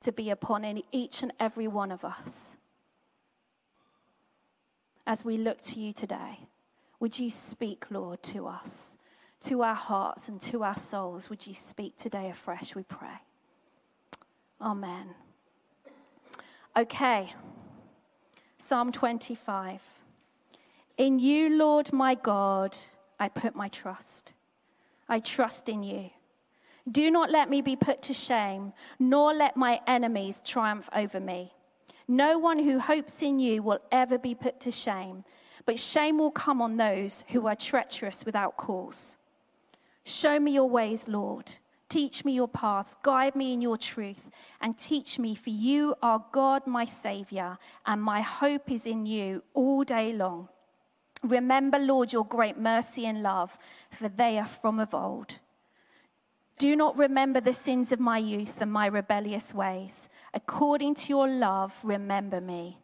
to 0.02 0.12
be 0.12 0.30
upon 0.30 0.82
each 0.92 1.24
and 1.24 1.34
every 1.40 1.68
one 1.68 1.92
of 1.92 2.04
us. 2.04 2.58
As 5.08 5.26
we 5.26 5.38
look 5.38 5.60
to 5.62 5.80
you 5.80 5.92
today, 5.92 6.40
would 7.00 7.20
you 7.20 7.30
speak, 7.30 7.86
Lord, 7.90 8.22
to 8.24 8.48
us? 8.48 8.96
to 9.44 9.62
our 9.62 9.76
hearts 9.76 10.30
and 10.30 10.40
to 10.40 10.64
our 10.64 10.74
souls. 10.74 11.30
Would 11.30 11.46
you 11.46 11.54
speak 11.54 11.98
today 11.98 12.30
afresh, 12.30 12.76
we 12.76 12.84
pray? 12.84 13.22
Amen. 14.62 15.14
Okay, 16.76 17.34
Psalm 18.58 18.92
25. 18.92 20.00
In 20.98 21.20
you, 21.20 21.58
Lord 21.58 21.92
my 21.92 22.16
God, 22.16 22.78
I 23.20 23.30
put 23.30 23.56
my 23.56 23.68
trust. 23.68 24.34
I 25.10 25.20
trust 25.20 25.70
in 25.70 25.84
you. 25.84 26.12
Do 26.92 27.10
not 27.10 27.32
let 27.32 27.50
me 27.50 27.62
be 27.62 27.76
put 27.76 28.02
to 28.04 28.14
shame, 28.14 28.74
nor 29.00 29.34
let 29.34 29.56
my 29.56 29.80
enemies 29.88 30.42
triumph 30.46 30.90
over 30.96 31.20
me. 31.20 31.54
No 32.08 32.38
one 32.38 32.60
who 32.60 32.80
hopes 32.80 33.22
in 33.22 33.40
you 33.40 33.64
will 33.64 33.80
ever 33.92 34.18
be 34.18 34.36
put 34.36 34.60
to 34.62 34.72
shame. 34.72 35.24
but 35.66 35.80
shame 35.80 36.18
will 36.18 36.32
come 36.32 36.62
on 36.62 36.78
those 36.78 37.24
who 37.30 37.48
are 37.48 37.56
treacherous 37.56 38.26
without 38.26 38.58
cause. 38.58 39.18
Show 40.04 40.40
me 40.40 40.52
your 40.52 40.70
ways, 40.70 41.08
Lord. 41.08 41.52
Teach 41.88 42.26
me 42.26 42.34
your 42.34 42.48
paths. 42.48 42.98
Guide 43.02 43.36
me 43.36 43.54
in 43.54 43.62
your 43.62 43.78
truth 43.78 44.30
and 44.62 44.78
teach 44.78 45.20
me, 45.20 45.36
for 45.36 45.52
you 45.52 45.96
are 46.02 46.26
God, 46.32 46.68
my 46.68 46.84
Savior, 46.84 47.58
and 47.86 48.02
my 48.02 48.22
hope 48.22 48.72
is 48.72 48.88
in 48.88 49.06
you 49.06 49.44
all 49.54 49.84
day 49.84 50.12
long. 50.12 50.50
Remember, 51.24 51.80
Lord, 51.80 52.12
your 52.12 52.26
great 52.26 52.58
mercy 52.58 53.06
and 53.06 53.24
love, 53.24 53.58
for 53.90 54.10
they 54.10 54.38
are 54.38 54.46
from 54.46 54.80
of 54.80 54.94
old. 54.94 55.40
Do 56.58 56.76
not 56.76 56.98
remember 56.98 57.42
the 57.42 57.54
sins 57.54 57.92
of 57.92 58.00
my 58.00 58.18
youth 58.18 58.62
and 58.62 58.72
my 58.72 58.88
rebellious 58.88 59.54
ways. 59.54 60.10
According 60.34 60.96
to 60.96 61.10
your 61.10 61.28
love, 61.28 61.80
remember 61.84 62.40
me. 62.40 62.78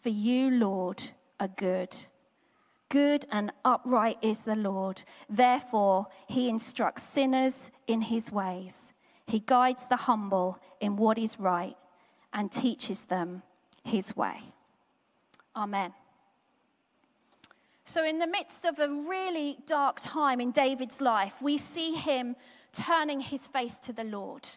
For 0.00 0.08
you, 0.08 0.50
Lord, 0.50 1.02
are 1.38 1.48
good. 1.48 1.96
Good 2.88 3.26
and 3.30 3.52
upright 3.64 4.18
is 4.22 4.42
the 4.42 4.56
Lord. 4.56 5.02
Therefore, 5.28 6.08
he 6.26 6.48
instructs 6.48 7.02
sinners 7.02 7.70
in 7.86 8.02
his 8.02 8.32
ways. 8.32 8.94
He 9.26 9.40
guides 9.40 9.86
the 9.86 9.96
humble 9.96 10.58
in 10.80 10.96
what 10.96 11.18
is 11.18 11.38
right 11.38 11.76
and 12.32 12.50
teaches 12.50 13.04
them 13.04 13.42
his 13.84 14.16
way. 14.16 14.40
Amen. 15.54 15.92
So, 17.90 18.04
in 18.04 18.20
the 18.20 18.26
midst 18.28 18.66
of 18.66 18.78
a 18.78 18.88
really 18.88 19.58
dark 19.66 19.98
time 20.00 20.40
in 20.40 20.52
David's 20.52 21.00
life, 21.00 21.42
we 21.42 21.58
see 21.58 21.90
him 21.90 22.36
turning 22.72 23.18
his 23.18 23.48
face 23.48 23.80
to 23.80 23.92
the 23.92 24.04
Lord. 24.04 24.48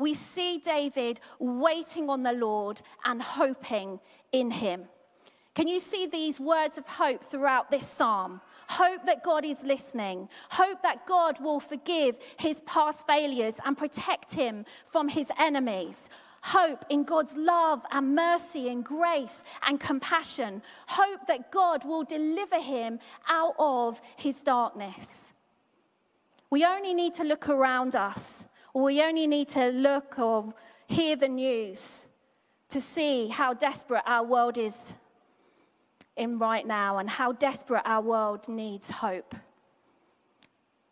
We 0.00 0.14
see 0.14 0.58
David 0.58 1.20
waiting 1.38 2.10
on 2.10 2.24
the 2.24 2.32
Lord 2.32 2.82
and 3.04 3.22
hoping 3.22 4.00
in 4.32 4.50
him. 4.50 4.86
Can 5.54 5.68
you 5.68 5.78
see 5.78 6.06
these 6.06 6.40
words 6.40 6.76
of 6.76 6.88
hope 6.88 7.22
throughout 7.22 7.70
this 7.70 7.86
psalm? 7.86 8.40
Hope 8.68 9.06
that 9.06 9.22
God 9.22 9.44
is 9.44 9.62
listening. 9.62 10.28
Hope 10.50 10.82
that 10.82 11.06
God 11.06 11.38
will 11.38 11.60
forgive 11.60 12.18
his 12.36 12.62
past 12.62 13.06
failures 13.06 13.60
and 13.64 13.78
protect 13.78 14.34
him 14.34 14.64
from 14.84 15.08
his 15.08 15.30
enemies. 15.38 16.10
Hope 16.42 16.84
in 16.88 17.04
God's 17.04 17.36
love 17.36 17.84
and 17.92 18.16
mercy 18.16 18.68
and 18.68 18.84
grace 18.84 19.44
and 19.66 19.78
compassion. 19.78 20.60
Hope 20.88 21.26
that 21.28 21.52
God 21.52 21.84
will 21.84 22.02
deliver 22.02 22.58
him 22.58 22.98
out 23.28 23.54
of 23.58 24.00
his 24.16 24.42
darkness. 24.42 25.34
We 26.50 26.64
only 26.64 26.94
need 26.94 27.14
to 27.14 27.24
look 27.24 27.48
around 27.48 27.94
us, 27.94 28.48
or 28.74 28.82
we 28.82 29.02
only 29.02 29.28
need 29.28 29.48
to 29.50 29.68
look 29.68 30.18
or 30.18 30.52
hear 30.88 31.14
the 31.14 31.28
news 31.28 32.08
to 32.70 32.80
see 32.80 33.28
how 33.28 33.54
desperate 33.54 34.02
our 34.04 34.24
world 34.24 34.58
is 34.58 34.96
in 36.16 36.38
right 36.38 36.66
now 36.66 36.98
and 36.98 37.08
how 37.08 37.32
desperate 37.32 37.82
our 37.84 38.02
world 38.02 38.48
needs 38.48 38.90
hope. 38.90 39.34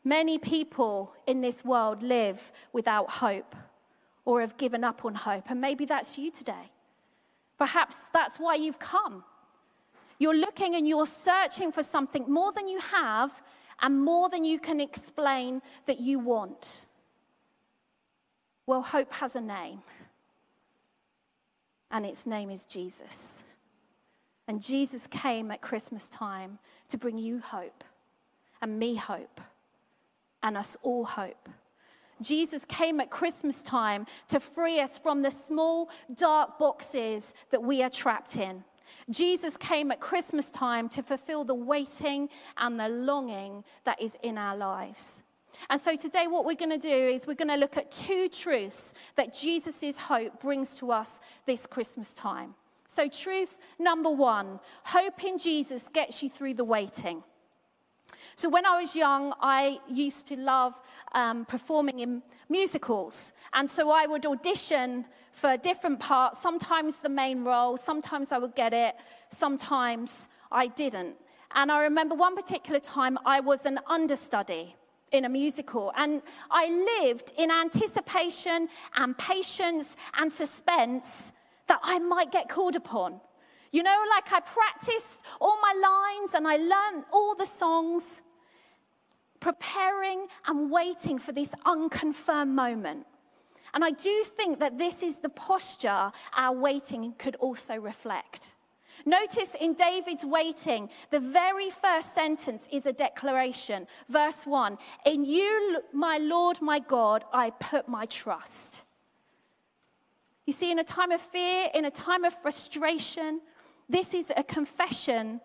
Many 0.05 0.39
people 0.39 1.13
in 1.27 1.41
this 1.41 1.65
world 1.65 2.03
live 2.03 2.53
without 2.73 3.11
hope 3.11 3.57
or 4.25 4.41
have 4.41 4.57
given 4.57 4.85
up 4.85 5.05
on 5.05 5.15
hope, 5.15 5.51
and 5.51 5.61
maybe 5.61 5.85
that's 5.85 6.19
you 6.19 6.31
today. 6.31 6.71
Perhaps 7.59 8.09
that's 8.09 8.39
why 8.39 8.55
you've 8.55 8.79
come. 8.79 9.25
You're 10.19 10.37
looking 10.37 10.75
and 10.75 10.87
you're 10.87 11.07
searching 11.07 11.73
for 11.73 11.83
something 11.83 12.31
more 12.31 12.53
than 12.53 12.69
you 12.69 12.79
have 12.79 13.43
and 13.81 13.99
more 13.99 14.29
than 14.29 14.45
you 14.45 14.59
can 14.59 14.81
explain 14.81 15.63
that 15.87 16.01
you 16.01 16.19
want. 16.19 16.87
Well, 18.67 18.83
hope 18.83 19.13
has 19.15 19.37
a 19.37 19.41
name, 19.41 19.81
and 21.91 22.07
its 22.07 22.27
name 22.27 22.51
is 22.51 22.65
Jesus. 22.65 23.45
And 24.47 24.63
Jesus 24.63 25.07
came 25.07 25.51
at 25.51 25.61
Christmas 25.61 26.09
time 26.09 26.59
to 26.89 26.99
bring 26.99 27.19
you 27.19 27.41
hope, 27.41 27.85
and 28.61 28.79
me 28.79 28.95
hope, 28.95 29.41
and 30.43 30.57
us 30.57 30.77
all 30.83 31.05
hope. 31.05 31.49
Jesus 32.21 32.65
came 32.65 33.01
at 33.01 33.11
Christmas 33.11 33.63
time 33.63 34.07
to 34.29 34.41
free 34.41 34.81
us 34.81 34.99
from 34.99 35.23
the 35.23 35.31
small, 35.31 35.91
dark 36.15 36.59
boxes 36.59 37.35
that 37.51 37.63
we 37.63 37.83
are 37.83 37.91
trapped 37.91 38.37
in. 38.37 38.65
Jesus 39.09 39.57
came 39.57 39.91
at 39.91 40.01
Christmas 40.01 40.51
time 40.51 40.89
to 40.91 41.03
fulfill 41.03 41.45
the 41.45 41.55
waiting 41.55 42.29
and 42.57 42.79
the 42.79 42.89
longing 42.89 43.65
that 43.85 44.01
is 44.01 44.17
in 44.23 44.39
our 44.39 44.57
lives. 44.57 45.23
And 45.69 45.81
so 45.81 45.97
today, 45.97 46.27
what 46.27 46.45
we're 46.45 46.55
going 46.55 46.71
to 46.71 46.79
do 46.79 46.89
is 46.89 47.27
we're 47.27 47.35
going 47.35 47.49
to 47.49 47.57
look 47.57 47.77
at 47.77 47.91
two 47.91 48.29
truths 48.29 48.95
that 49.17 49.35
Jesus' 49.35 49.99
hope 49.99 50.41
brings 50.41 50.79
to 50.79 50.93
us 50.93 51.21
this 51.45 51.67
Christmas 51.67 52.15
time. 52.15 52.55
So, 52.87 53.09
truth 53.09 53.59
number 53.79 54.11
one 54.11 54.61
hope 54.85 55.25
in 55.25 55.39
Jesus 55.39 55.89
gets 55.89 56.23
you 56.23 56.29
through 56.29 56.55
the 56.55 56.65
waiting. 56.65 57.23
So, 58.37 58.49
when 58.49 58.67
I 58.67 58.81
was 58.81 58.95
young, 58.97 59.35
I 59.41 59.79
used 59.89 60.27
to 60.29 60.37
love 60.37 60.81
um, 61.13 61.45
performing 61.45 62.01
in 62.01 62.23
musicals. 62.49 63.33
And 63.53 63.69
so 63.69 63.91
I 63.91 64.07
would 64.07 64.27
audition 64.27 65.07
for 65.33 65.57
different 65.57 66.01
parts, 66.01 66.41
sometimes 66.41 67.01
the 67.01 67.09
main 67.09 67.45
role, 67.45 67.77
sometimes 67.77 68.33
I 68.33 68.39
would 68.39 68.55
get 68.55 68.73
it, 68.73 68.97
sometimes 69.29 70.29
I 70.51 70.67
didn't. 70.67 71.17
And 71.55 71.73
I 71.73 71.83
remember 71.83 72.15
one 72.15 72.37
particular 72.37 72.81
time 72.81 73.19
I 73.25 73.41
was 73.41 73.67
an 73.67 73.79
understudy 73.87 74.77
in 75.13 75.25
a 75.25 75.29
musical. 75.29 75.93
And 75.97 76.23
I 76.51 76.69
lived 77.03 77.33
in 77.37 77.51
anticipation 77.51 78.69
and 78.95 79.17
patience 79.19 79.97
and 80.15 80.33
suspense 80.33 81.33
that 81.67 81.81
I 81.83 81.99
might 81.99 82.33
get 82.33 82.49
called 82.49 82.77
upon. 82.77 83.21
You 83.71 83.83
know, 83.83 84.05
like 84.11 84.33
I 84.33 84.41
practiced 84.41 85.25
all 85.41 85.61
my 85.61 85.75
lines 85.81 86.35
and 86.35 86.47
I 86.47 86.57
learned 86.57 87.05
all 87.13 87.35
the 87.35 87.47
songs, 87.47 88.23
preparing 89.39 90.27
and 90.47 90.71
waiting 90.71 91.19
for 91.19 91.33
this 91.33 91.55
unconfirmed 91.65 92.55
moment. 92.55 93.07
And 93.73 93.85
I 93.85 93.93
do 93.93 94.25
think 94.25 94.59
that 94.59 94.79
this 94.79 95.03
is 95.03 95.19
the 95.19 95.29
posture 95.29 96.11
our 96.37 96.57
waiting 96.57 97.15
could 97.19 97.37
also 97.37 97.77
reflect. 97.77 98.57
Notice 99.07 99.55
in 99.61 99.75
David's 99.75 100.27
waiting, 100.27 100.91
the 101.11 101.21
very 101.21 101.71
first 101.71 102.15
sentence 102.15 102.69
is 102.71 102.87
a 102.87 102.93
declaration. 102.93 103.87
Verse 104.09 104.47
1 104.47 104.77
In 105.07 105.25
you, 105.25 105.83
my 105.93 106.19
Lord, 106.19 106.61
my 106.61 106.81
God, 106.81 107.25
I 107.33 107.51
put 107.51 107.89
my 107.89 108.07
trust. 108.07 108.87
You 110.47 110.53
see, 110.53 110.73
in 110.73 110.81
a 110.81 110.85
time 110.85 111.13
of 111.13 111.21
fear, 111.21 111.69
in 111.73 111.85
a 111.85 111.91
time 111.91 112.25
of 112.25 112.35
frustration, 112.35 113.41
this 113.91 114.15
is 114.15 114.33
a 114.37 114.45
confession 114.45 115.41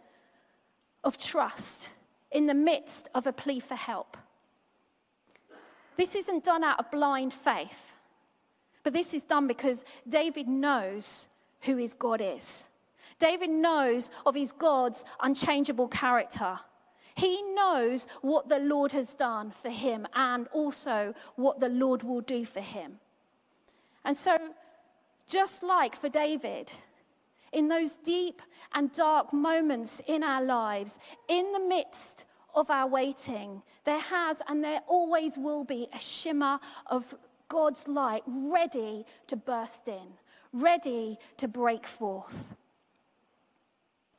of 1.03 1.17
trust 1.17 1.91
in 2.31 2.45
the 2.45 2.53
midst 2.53 3.09
of 3.15 3.27
a 3.27 3.33
plea 3.33 3.59
for 3.59 3.75
help. 3.75 4.17
This 5.97 6.15
isn't 6.15 6.43
done 6.43 6.63
out 6.63 6.79
of 6.79 6.91
blind 6.91 7.33
faith, 7.33 7.95
but 8.83 8.93
this 8.93 9.13
is 9.13 9.23
done 9.23 9.47
because 9.47 9.85
David 10.07 10.47
knows 10.47 11.29
who 11.61 11.77
his 11.77 11.93
God 11.93 12.21
is. 12.21 12.69
David 13.17 13.49
knows 13.49 14.11
of 14.25 14.35
his 14.35 14.51
God's 14.51 15.05
unchangeable 15.21 15.87
character. 15.87 16.59
He 17.15 17.41
knows 17.53 18.07
what 18.21 18.49
the 18.49 18.59
Lord 18.59 18.91
has 18.91 19.13
done 19.13 19.51
for 19.51 19.69
him 19.69 20.05
and 20.13 20.47
also 20.49 21.13
what 21.35 21.59
the 21.59 21.69
Lord 21.69 22.03
will 22.03 22.21
do 22.21 22.43
for 22.43 22.59
him. 22.59 22.99
And 24.03 24.15
so 24.17 24.37
just 25.25 25.63
like 25.63 25.95
for 25.95 26.09
David, 26.09 26.73
in 27.55 27.69
those 27.69 27.95
deep 27.95 28.41
and 28.74 28.91
dark 28.91 29.31
moments 29.31 30.01
in 30.07 30.24
our 30.24 30.43
lives, 30.43 31.00
in 31.29 31.53
the 31.53 31.59
midst 31.59 32.25
of 32.53 32.69
our 32.69 32.85
waiting, 32.85 33.63
there 33.85 34.00
has 34.00 34.41
and 34.50 34.62
there 34.62 34.81
always 34.88 35.38
will 35.38 35.63
be 35.63 35.88
a 35.93 36.00
shimmer 36.00 36.59
of 36.88 37.15
God's 37.47 37.88
light 37.88 38.24
ready 38.27 39.05
to 39.27 39.38
burst 39.38 39.88
in, 39.88 40.19
ready 40.51 41.17
to 41.38 41.47
break 41.47 41.85
forth. 41.85 42.55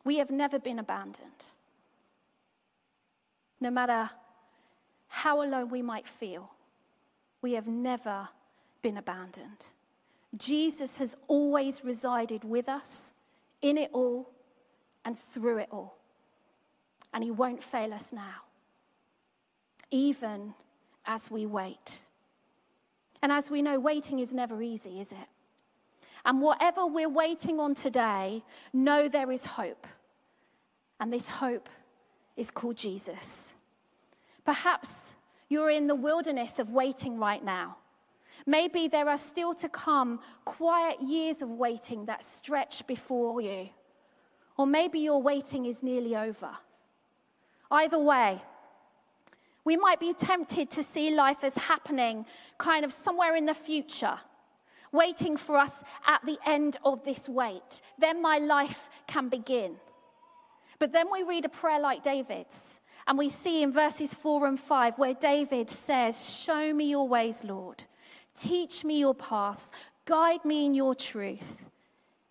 We 0.03 0.17
have 0.17 0.31
never 0.31 0.59
been 0.59 0.79
abandoned. 0.79 1.53
No 3.61 3.71
matter 3.71 4.09
how 5.09 5.43
alone 5.43 5.69
we 5.69 5.83
might 5.83 6.09
feel, 6.09 6.53
we 7.43 7.53
have 7.53 7.69
never 7.69 8.29
been 8.81 8.97
abandoned. 8.97 9.67
Jesus 10.39 10.97
has 10.99 11.17
always 11.29 11.85
resided 11.85 12.43
with 12.43 12.69
us 12.69 13.15
in 13.63 13.79
it 13.79 13.91
all 13.93 14.31
and 15.05 15.17
through 15.17 15.59
it 15.59 15.69
all. 15.71 15.97
And 17.13 17.25
he 17.25 17.31
won't 17.31 17.63
fail 17.63 17.95
us 17.95 18.13
now, 18.13 18.43
even 19.91 20.55
as 21.07 21.31
we 21.31 21.47
wait. 21.47 22.03
And 23.23 23.33
as 23.33 23.51
we 23.51 23.63
know, 23.63 23.81
waiting 23.81 24.19
is 24.19 24.35
never 24.35 24.61
easy, 24.63 25.01
is 25.01 25.13
it? 25.13 25.29
And 26.25 26.43
whatever 26.43 26.85
we're 26.87 27.09
waiting 27.09 27.61
on 27.61 27.75
today, 27.75 28.43
know 28.73 29.09
there 29.09 29.31
is 29.31 29.47
hope. 29.47 29.87
And 30.99 31.13
this 31.13 31.29
hope 31.29 31.69
is 32.37 32.51
called 32.51 32.77
Jesus. 32.77 33.55
Perhaps 34.45 35.17
you're 35.49 35.71
in 35.71 35.87
the 35.87 35.95
wilderness 35.95 36.59
of 36.59 36.71
waiting 36.71 37.19
right 37.19 37.45
now. 37.45 37.77
Maybe 38.47 38.87
there 38.87 39.09
are 39.09 39.19
still 39.19 39.53
to 39.55 39.69
come 39.69 40.21
quiet 40.45 41.03
years 41.03 41.43
of 41.43 41.51
waiting 41.51 42.07
that 42.07 42.23
stretch 42.23 42.87
before 42.87 43.41
you. 43.41 43.71
Or 44.57 44.67
maybe 44.67 45.01
your 45.01 45.21
waiting 45.21 45.67
is 45.67 45.83
nearly 45.83 46.15
over. 46.15 46.51
Either 47.71 47.99
way, 47.99 48.41
we 49.65 49.77
might 49.77 49.99
be 49.99 50.13
tempted 50.13 50.71
to 50.71 50.83
see 50.83 51.11
life 51.11 51.43
as 51.43 51.57
happening 51.57 52.25
kind 52.57 52.85
of 52.85 52.93
somewhere 52.93 53.35
in 53.35 53.47
the 53.47 53.55
future, 53.55 54.17
waiting 54.93 55.37
for 55.37 55.57
us 55.57 55.83
at 56.07 56.25
the 56.25 56.39
end 56.47 56.79
of 56.85 57.05
this 57.05 57.29
wait. 57.29 57.83
Then 57.99 58.23
my 58.23 58.39
life 58.39 58.89
can 59.09 59.29
begin. 59.29 59.75
But 60.79 60.93
then 60.93 61.09
we 61.11 61.25
read 61.25 61.45
a 61.45 61.49
prayer 61.49 61.81
like 61.81 62.05
David's, 62.05 62.81
and 63.09 63.19
we 63.19 63.29
see 63.29 63.65
in 63.65 63.73
verses 63.73 64.15
4 64.15 64.47
and 64.47 64.61
5 64.61 64.99
where 65.01 65.15
David 65.15 65.69
says, 65.69 66.41
Show 66.45 66.73
me 66.73 66.91
your 66.91 67.09
ways, 67.09 67.43
Lord. 67.43 67.85
Teach 68.39 68.85
me 68.85 69.01
your 69.01 69.15
paths. 69.15 69.73
Guide 70.05 70.45
me 70.45 70.67
in 70.67 70.75
your 70.75 70.95
truth. 70.95 71.71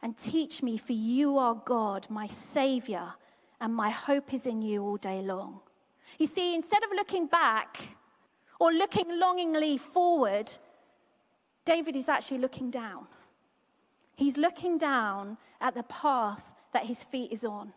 And 0.01 0.15
teach 0.15 0.61
me, 0.61 0.77
for 0.77 0.93
you 0.93 1.37
are 1.37 1.55
God, 1.65 2.07
my 2.09 2.27
Savior, 2.27 3.13
and 3.59 3.73
my 3.73 3.89
hope 3.89 4.33
is 4.33 4.45
in 4.45 4.61
you 4.61 4.83
all 4.83 4.97
day 4.97 5.21
long. 5.21 5.61
You 6.19 6.27
see, 6.27 6.53
instead 6.53 6.83
of 6.83 6.91
looking 6.95 7.25
back 7.25 7.77
or 8.59 8.71
looking 8.71 9.19
longingly 9.19 9.77
forward, 9.77 10.51
David 11.65 11.95
is 11.95 12.07
actually 12.07 12.37
looking 12.37 12.69
down. 12.69 13.07
He's 14.15 14.37
looking 14.37 14.77
down 14.77 15.37
at 15.59 15.73
the 15.73 15.83
path 15.83 16.53
that 16.73 16.85
his 16.85 17.03
feet 17.03 17.31
is 17.31 17.43
on. 17.43 17.73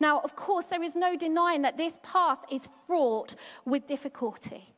Now, 0.00 0.20
of 0.20 0.34
course, 0.34 0.66
there 0.66 0.82
is 0.82 0.96
no 0.96 1.16
denying 1.16 1.62
that 1.62 1.76
this 1.76 2.00
path 2.02 2.40
is 2.50 2.66
fraught 2.86 3.36
with 3.64 3.86
difficulty. 3.86 4.73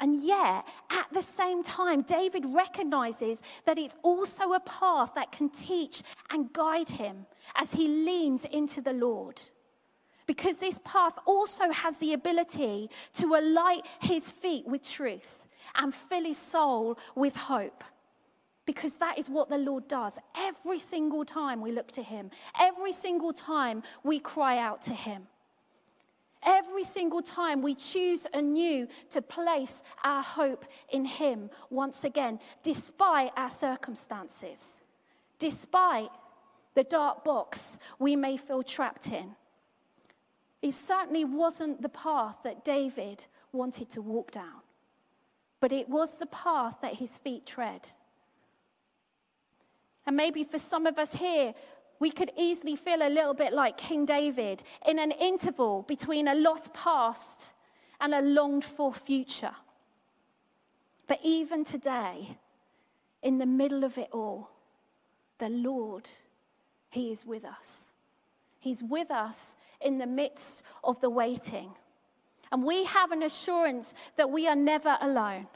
And 0.00 0.16
yet, 0.22 0.66
at 0.90 1.06
the 1.12 1.22
same 1.22 1.62
time, 1.62 2.02
David 2.02 2.44
recognizes 2.46 3.42
that 3.64 3.78
it's 3.78 3.96
also 4.02 4.52
a 4.52 4.60
path 4.60 5.14
that 5.14 5.32
can 5.32 5.48
teach 5.50 6.02
and 6.30 6.52
guide 6.52 6.88
him 6.88 7.26
as 7.56 7.72
he 7.72 7.88
leans 7.88 8.44
into 8.44 8.80
the 8.80 8.92
Lord 8.92 9.40
because 10.28 10.58
this 10.58 10.78
path 10.84 11.18
also 11.26 11.72
has 11.72 11.96
the 11.96 12.12
ability 12.12 12.88
to 13.14 13.34
alight 13.34 13.84
his 14.00 14.30
feet 14.30 14.64
with 14.66 14.88
truth 14.88 15.46
and 15.74 15.92
fill 15.92 16.22
his 16.24 16.36
soul 16.36 16.98
with 17.16 17.34
hope. 17.34 17.82
Because 18.66 18.96
that 18.96 19.18
is 19.18 19.30
what 19.30 19.48
the 19.48 19.56
Lord 19.56 19.88
does. 19.88 20.18
Every 20.36 20.78
single 20.78 21.24
time 21.24 21.62
we 21.62 21.72
look 21.72 21.90
to 21.92 22.02
him, 22.02 22.30
every 22.60 22.92
single 22.92 23.32
time 23.32 23.82
we 24.04 24.20
cry 24.20 24.58
out 24.58 24.82
to 24.82 24.92
him. 24.92 25.26
Every 26.42 26.84
single 26.84 27.22
time 27.22 27.62
we 27.62 27.74
choose 27.74 28.26
anew 28.32 28.86
to 29.10 29.22
place 29.22 29.82
our 30.04 30.22
hope 30.22 30.64
in 30.90 31.04
Him 31.04 31.50
once 31.70 32.04
again, 32.04 32.38
despite 32.62 33.32
our 33.36 33.50
circumstances, 33.50 34.82
despite 35.38 36.10
the 36.74 36.84
dark 36.84 37.24
box 37.24 37.78
we 37.98 38.14
may 38.14 38.36
feel 38.36 38.62
trapped 38.62 39.10
in. 39.10 39.34
It 40.62 40.72
certainly 40.72 41.24
wasn't 41.24 41.82
the 41.82 41.88
path 41.88 42.38
that 42.44 42.64
David 42.64 43.26
wanted 43.52 43.90
to 43.90 44.02
walk 44.02 44.30
down, 44.30 44.62
but 45.60 45.72
it 45.72 45.88
was 45.88 46.18
the 46.18 46.26
path 46.26 46.76
that 46.82 46.94
his 46.94 47.18
feet 47.18 47.46
tread. 47.46 47.90
And 50.06 50.16
maybe 50.16 50.42
for 50.42 50.58
some 50.58 50.86
of 50.86 50.98
us 50.98 51.14
here, 51.16 51.52
we 52.00 52.10
could 52.10 52.30
easily 52.36 52.76
feel 52.76 53.02
a 53.02 53.08
little 53.08 53.34
bit 53.34 53.52
like 53.52 53.76
King 53.76 54.04
David 54.04 54.62
in 54.86 54.98
an 54.98 55.10
interval 55.10 55.82
between 55.82 56.28
a 56.28 56.34
lost 56.34 56.72
past 56.74 57.52
and 58.00 58.14
a 58.14 58.20
longed 58.20 58.64
for 58.64 58.92
future. 58.92 59.54
But 61.06 61.18
even 61.24 61.64
today, 61.64 62.36
in 63.22 63.38
the 63.38 63.46
middle 63.46 63.82
of 63.82 63.98
it 63.98 64.08
all, 64.12 64.50
the 65.38 65.48
Lord, 65.48 66.08
He 66.90 67.10
is 67.10 67.26
with 67.26 67.44
us. 67.44 67.92
He's 68.60 68.82
with 68.82 69.10
us 69.10 69.56
in 69.80 69.98
the 69.98 70.06
midst 70.06 70.62
of 70.84 71.00
the 71.00 71.10
waiting. 71.10 71.70
And 72.52 72.64
we 72.64 72.84
have 72.84 73.12
an 73.12 73.22
assurance 73.22 73.94
that 74.16 74.30
we 74.30 74.46
are 74.46 74.56
never 74.56 74.96
alone. 75.00 75.48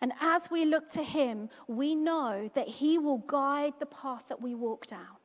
And 0.00 0.12
as 0.20 0.50
we 0.50 0.64
look 0.64 0.88
to 0.90 1.02
Him, 1.02 1.48
we 1.68 1.94
know 1.94 2.50
that 2.54 2.68
He 2.68 2.98
will 2.98 3.18
guide 3.18 3.74
the 3.78 3.86
path 3.86 4.28
that 4.28 4.40
we 4.40 4.54
walk 4.54 4.86
down. 4.86 5.19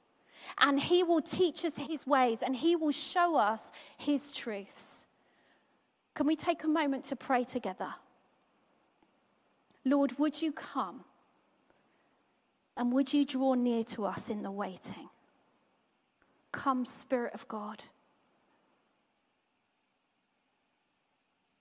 And 0.59 0.79
He 0.79 1.03
will 1.03 1.21
teach 1.21 1.65
us 1.65 1.77
His 1.77 2.05
ways 2.05 2.43
and 2.43 2.55
He 2.55 2.75
will 2.75 2.91
show 2.91 3.35
us 3.35 3.71
His 3.97 4.31
truths. 4.31 5.05
Can 6.13 6.27
we 6.27 6.35
take 6.35 6.63
a 6.63 6.67
moment 6.67 7.03
to 7.05 7.15
pray 7.15 7.43
together? 7.43 7.93
Lord, 9.83 10.17
would 10.17 10.41
you 10.41 10.51
come? 10.51 11.03
And 12.77 12.91
would 12.91 13.13
you 13.13 13.25
draw 13.25 13.53
near 13.53 13.83
to 13.85 14.05
us 14.05 14.29
in 14.29 14.41
the 14.41 14.51
waiting? 14.51 15.09
Come, 16.51 16.85
Spirit 16.85 17.33
of 17.33 17.47
God. 17.47 17.83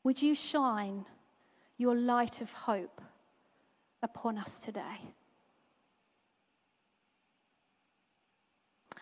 Would 0.05 0.23
you 0.23 0.35
shine 0.35 1.07
your 1.79 1.95
light 1.95 2.41
of 2.41 2.53
hope 2.53 3.01
upon 4.03 4.39
us 4.39 4.61
today? 4.61 5.15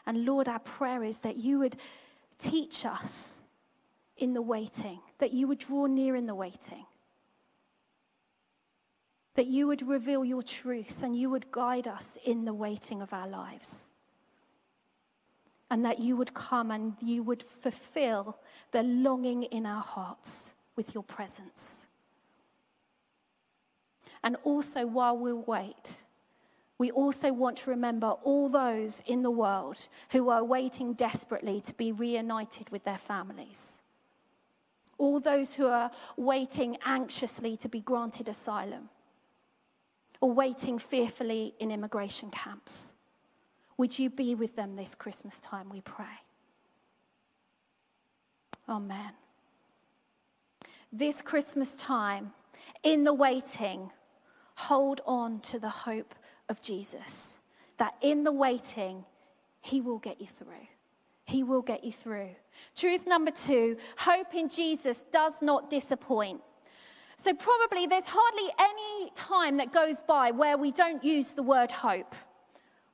And 0.07 0.25
Lord, 0.25 0.49
our 0.49 0.59
prayer 0.59 1.03
is 1.03 1.19
that 1.19 1.37
you 1.37 1.59
would 1.61 1.77
teach 2.39 2.85
us 2.85 3.41
in 4.17 4.35
the 4.35 4.43
waiting, 4.43 5.01
that 5.19 5.33
you 5.33 5.47
would 5.49 5.59
draw 5.59 5.87
near 5.87 6.17
in 6.17 6.27
the 6.27 6.35
waiting, 6.35 6.85
that 9.35 9.47
you 9.47 9.67
would 9.67 9.87
reveal 9.87 10.25
your 10.25 10.43
truth 10.43 11.03
and 11.03 11.17
you 11.17 11.31
would 11.31 11.51
guide 11.51 11.89
us 11.89 12.19
in 12.25 12.45
the 12.45 12.53
waiting 12.53 13.01
of 13.01 13.13
our 13.13 13.29
lives 13.29 13.91
and 15.73 15.87
that 15.87 16.01
you 16.01 16.17
would 16.17 16.35
come 16.35 16.71
and 16.71 16.93
you 17.01 17.23
would 17.23 17.43
fulfill 17.43 18.39
the 18.73 18.83
longing 18.83 19.45
in 19.45 19.65
our 19.65 19.83
hearts 19.83 20.55
with 20.77 20.93
your 20.93 21.03
presence. 21.03 21.89
And 24.23 24.37
also, 24.45 24.87
while 24.87 25.17
we 25.17 25.33
wait, 25.33 26.03
we 26.83 26.91
also 26.91 27.33
want 27.33 27.59
to 27.59 27.71
remember 27.71 28.09
all 28.25 28.49
those 28.49 29.05
in 29.07 29.23
the 29.23 29.31
world 29.31 29.87
who 30.11 30.31
are 30.31 30.43
waiting 30.43 30.95
desperately 30.95 31.61
to 31.61 31.73
be 31.75 31.93
reunited 31.93 32.69
with 32.71 32.83
their 32.83 32.99
families. 32.99 33.83
All 34.99 35.21
those 35.21 35.55
who 35.55 35.69
are 35.69 35.93
waiting 36.17 36.77
anxiously 36.85 37.57
to 37.59 37.69
be 37.69 37.81
granted 37.83 38.29
asylum 38.29 38.89
or 40.21 40.33
waiting 40.33 40.77
fearfully 40.77 41.55
in 41.61 41.71
immigration 41.71 42.33
camps. 42.33 42.97
Would 43.77 43.97
you 43.97 44.11
be 44.11 44.35
with 44.35 44.57
them 44.57 44.75
this 44.75 44.97
Christmas 44.97 45.41
time, 45.41 45.69
we 45.69 45.83
pray? 45.83 46.19
Amen. 48.69 49.13
This 50.93 51.23
Christmas 51.23 51.77
time, 51.77 52.33
in 52.83 53.05
the 53.05 53.15
waiting, 53.15 53.93
hold 54.57 55.01
on 55.07 55.39
to 55.43 55.61
the 55.61 55.69
hope 55.69 56.17
of 56.53 56.63
Jesus. 56.63 57.41
That 57.79 57.97
in 58.01 58.23
the 58.23 58.31
waiting, 58.31 59.05
He 59.61 59.81
will 59.81 59.99
get 59.99 60.21
you 60.21 60.29
through. 60.29 60.69
He 61.25 61.43
will 61.43 61.63
get 61.63 61.83
you 61.83 61.91
through. 61.91 62.31
Truth 62.77 63.07
number 63.09 63.33
two 63.33 63.77
hope 63.97 64.35
in 64.35 64.49
Jesus 64.49 65.05
does 65.11 65.43
not 65.43 65.71
disappoint. 65.71 66.41
So, 67.17 67.35
probably 67.35 67.87
there's 67.87 68.09
hardly 68.09 68.49
any 68.59 69.11
time 69.15 69.57
that 69.57 69.73
goes 69.73 70.03
by 70.03 70.31
where 70.31 70.57
we 70.59 70.71
don't 70.71 71.03
use 71.03 71.33
the 71.33 71.43
word 71.43 71.73
hope. 71.73 72.15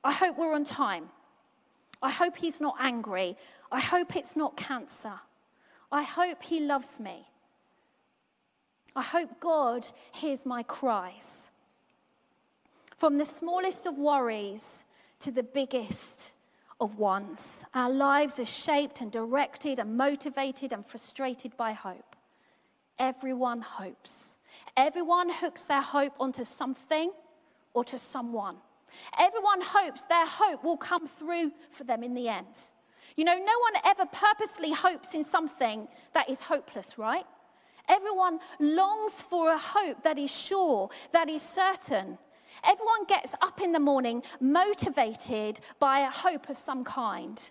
I 0.03 0.13
hope 0.13 0.37
we're 0.37 0.53
on 0.53 0.63
time. 0.63 1.09
I 2.01 2.11
hope 2.11 2.37
he's 2.37 2.61
not 2.61 2.75
angry. 2.79 3.35
I 3.71 3.81
hope 3.81 4.15
it's 4.15 4.35
not 4.35 4.55
cancer. 4.55 5.13
I 5.91 6.03
hope 6.03 6.43
he 6.43 6.61
loves 6.61 6.99
me. 6.99 7.25
I 8.95 9.01
hope 9.01 9.39
God 9.39 9.85
hears 10.13 10.45
my 10.45 10.63
cries. 10.63 11.51
From 12.99 13.17
the 13.17 13.23
smallest 13.23 13.85
of 13.85 13.97
worries 13.97 14.83
to 15.19 15.31
the 15.31 15.41
biggest 15.41 16.33
of 16.81 16.99
ones, 16.99 17.65
our 17.73 17.89
lives 17.89 18.41
are 18.41 18.45
shaped 18.45 18.99
and 18.99 19.09
directed 19.09 19.79
and 19.79 19.95
motivated 19.95 20.73
and 20.73 20.85
frustrated 20.85 21.55
by 21.55 21.71
hope. 21.71 22.17
Everyone 22.99 23.61
hopes. 23.61 24.39
Everyone 24.75 25.29
hooks 25.31 25.63
their 25.63 25.81
hope 25.81 26.11
onto 26.19 26.43
something 26.43 27.13
or 27.73 27.85
to 27.85 27.97
someone. 27.97 28.57
Everyone 29.17 29.61
hopes 29.61 30.01
their 30.01 30.25
hope 30.27 30.65
will 30.65 30.75
come 30.75 31.07
through 31.07 31.53
for 31.71 31.85
them 31.85 32.03
in 32.03 32.13
the 32.13 32.27
end. 32.27 32.69
You 33.15 33.23
know, 33.23 33.37
no 33.37 33.59
one 33.59 33.81
ever 33.85 34.07
purposely 34.07 34.73
hopes 34.73 35.15
in 35.15 35.23
something 35.23 35.87
that 36.11 36.29
is 36.29 36.43
hopeless, 36.43 36.97
right? 36.97 37.23
Everyone 37.87 38.39
longs 38.59 39.21
for 39.21 39.51
a 39.51 39.57
hope 39.57 40.03
that 40.03 40.19
is 40.19 40.37
sure, 40.37 40.89
that 41.13 41.29
is 41.29 41.41
certain. 41.41 42.17
Everyone 42.63 43.05
gets 43.07 43.35
up 43.41 43.61
in 43.61 43.71
the 43.71 43.79
morning 43.79 44.23
motivated 44.39 45.59
by 45.79 45.99
a 45.99 46.09
hope 46.09 46.49
of 46.49 46.57
some 46.57 46.83
kind 46.83 47.49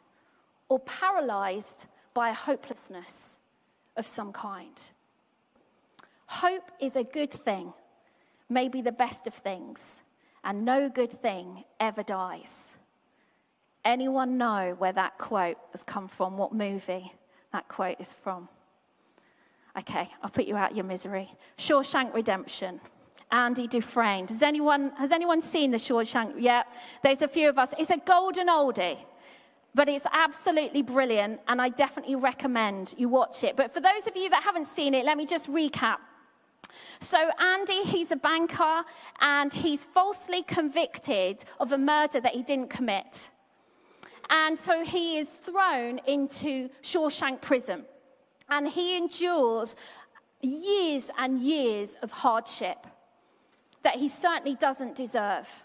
or 0.68 0.78
paralyzed 0.80 1.86
by 2.14 2.30
a 2.30 2.34
hopelessness 2.34 3.40
of 3.96 4.06
some 4.06 4.32
kind. 4.32 4.90
Hope 6.26 6.70
is 6.80 6.96
a 6.96 7.04
good 7.04 7.30
thing, 7.30 7.72
maybe 8.48 8.82
the 8.82 8.92
best 8.92 9.26
of 9.26 9.34
things 9.34 10.04
and 10.44 10.64
no 10.64 10.88
good 10.88 11.12
thing 11.12 11.64
ever 11.80 12.02
dies. 12.02 12.78
Anyone 13.84 14.38
know 14.38 14.74
where 14.78 14.92
that 14.92 15.18
quote 15.18 15.58
has 15.72 15.82
come 15.82 16.08
from? 16.08 16.36
What 16.36 16.52
movie 16.52 17.12
that 17.52 17.68
quote 17.68 17.96
is 18.00 18.14
from? 18.14 18.48
Okay, 19.78 20.08
I'll 20.22 20.30
put 20.30 20.46
you 20.46 20.56
out 20.56 20.74
your 20.74 20.84
misery. 20.84 21.30
Shawshank 21.56 22.14
Redemption. 22.14 22.80
Andy 23.30 23.66
Dufresne. 23.66 24.26
Does 24.26 24.42
anyone, 24.42 24.92
has 24.96 25.12
anyone 25.12 25.40
seen 25.40 25.70
the 25.70 25.76
Shawshank? 25.76 26.34
Yeah, 26.38 26.62
there's 27.02 27.22
a 27.22 27.28
few 27.28 27.48
of 27.48 27.58
us. 27.58 27.74
It's 27.78 27.90
a 27.90 27.98
golden 27.98 28.48
oldie, 28.48 29.00
but 29.74 29.88
it's 29.88 30.06
absolutely 30.12 30.82
brilliant, 30.82 31.40
and 31.46 31.60
I 31.60 31.68
definitely 31.68 32.16
recommend 32.16 32.94
you 32.96 33.08
watch 33.08 33.44
it. 33.44 33.56
But 33.56 33.70
for 33.70 33.80
those 33.80 34.06
of 34.06 34.16
you 34.16 34.30
that 34.30 34.42
haven't 34.42 34.66
seen 34.66 34.94
it, 34.94 35.04
let 35.04 35.18
me 35.18 35.26
just 35.26 35.50
recap. 35.50 35.98
So, 37.00 37.30
Andy, 37.38 37.82
he's 37.84 38.10
a 38.12 38.16
banker, 38.16 38.84
and 39.20 39.52
he's 39.52 39.84
falsely 39.84 40.42
convicted 40.42 41.44
of 41.60 41.72
a 41.72 41.78
murder 41.78 42.20
that 42.20 42.34
he 42.34 42.42
didn't 42.42 42.70
commit. 42.70 43.30
And 44.30 44.58
so 44.58 44.84
he 44.84 45.16
is 45.18 45.36
thrown 45.36 46.00
into 46.06 46.68
Shawshank 46.82 47.40
prison, 47.40 47.84
and 48.50 48.68
he 48.68 48.96
endures 48.96 49.76
years 50.40 51.10
and 51.18 51.38
years 51.38 51.96
of 52.02 52.10
hardship 52.10 52.86
that 53.88 53.96
he 53.96 54.06
certainly 54.06 54.54
doesn't 54.54 54.94
deserve. 54.94 55.64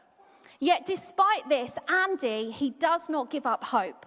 Yet, 0.61 0.85
despite 0.85 1.49
this, 1.49 1.77
Andy, 1.89 2.51
he 2.51 2.69
does 2.69 3.09
not 3.09 3.29
give 3.29 3.45
up 3.45 3.65
hope. 3.65 4.05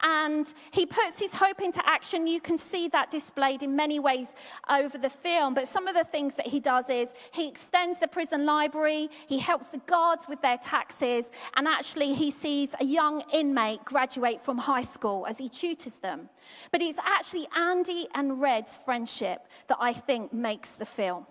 And 0.00 0.46
he 0.70 0.86
puts 0.86 1.20
his 1.20 1.34
hope 1.34 1.60
into 1.60 1.86
action. 1.86 2.26
You 2.26 2.40
can 2.40 2.56
see 2.56 2.88
that 2.88 3.10
displayed 3.10 3.62
in 3.62 3.76
many 3.76 4.00
ways 4.00 4.36
over 4.70 4.96
the 4.96 5.10
film. 5.10 5.52
But 5.52 5.68
some 5.68 5.86
of 5.86 5.94
the 5.94 6.04
things 6.04 6.36
that 6.36 6.46
he 6.46 6.60
does 6.60 6.88
is 6.88 7.12
he 7.34 7.46
extends 7.46 8.00
the 8.00 8.08
prison 8.08 8.46
library, 8.46 9.10
he 9.28 9.38
helps 9.38 9.66
the 9.66 9.82
guards 9.84 10.26
with 10.26 10.40
their 10.40 10.56
taxes, 10.56 11.30
and 11.54 11.68
actually 11.68 12.14
he 12.14 12.30
sees 12.30 12.74
a 12.80 12.84
young 12.86 13.22
inmate 13.34 13.84
graduate 13.84 14.40
from 14.40 14.56
high 14.56 14.88
school 14.96 15.26
as 15.28 15.36
he 15.36 15.50
tutors 15.50 15.96
them. 15.96 16.30
But 16.70 16.80
it's 16.80 17.00
actually 17.00 17.48
Andy 17.54 18.06
and 18.14 18.40
Red's 18.40 18.76
friendship 18.76 19.46
that 19.66 19.76
I 19.78 19.92
think 19.92 20.32
makes 20.32 20.72
the 20.72 20.86
film. 20.86 21.26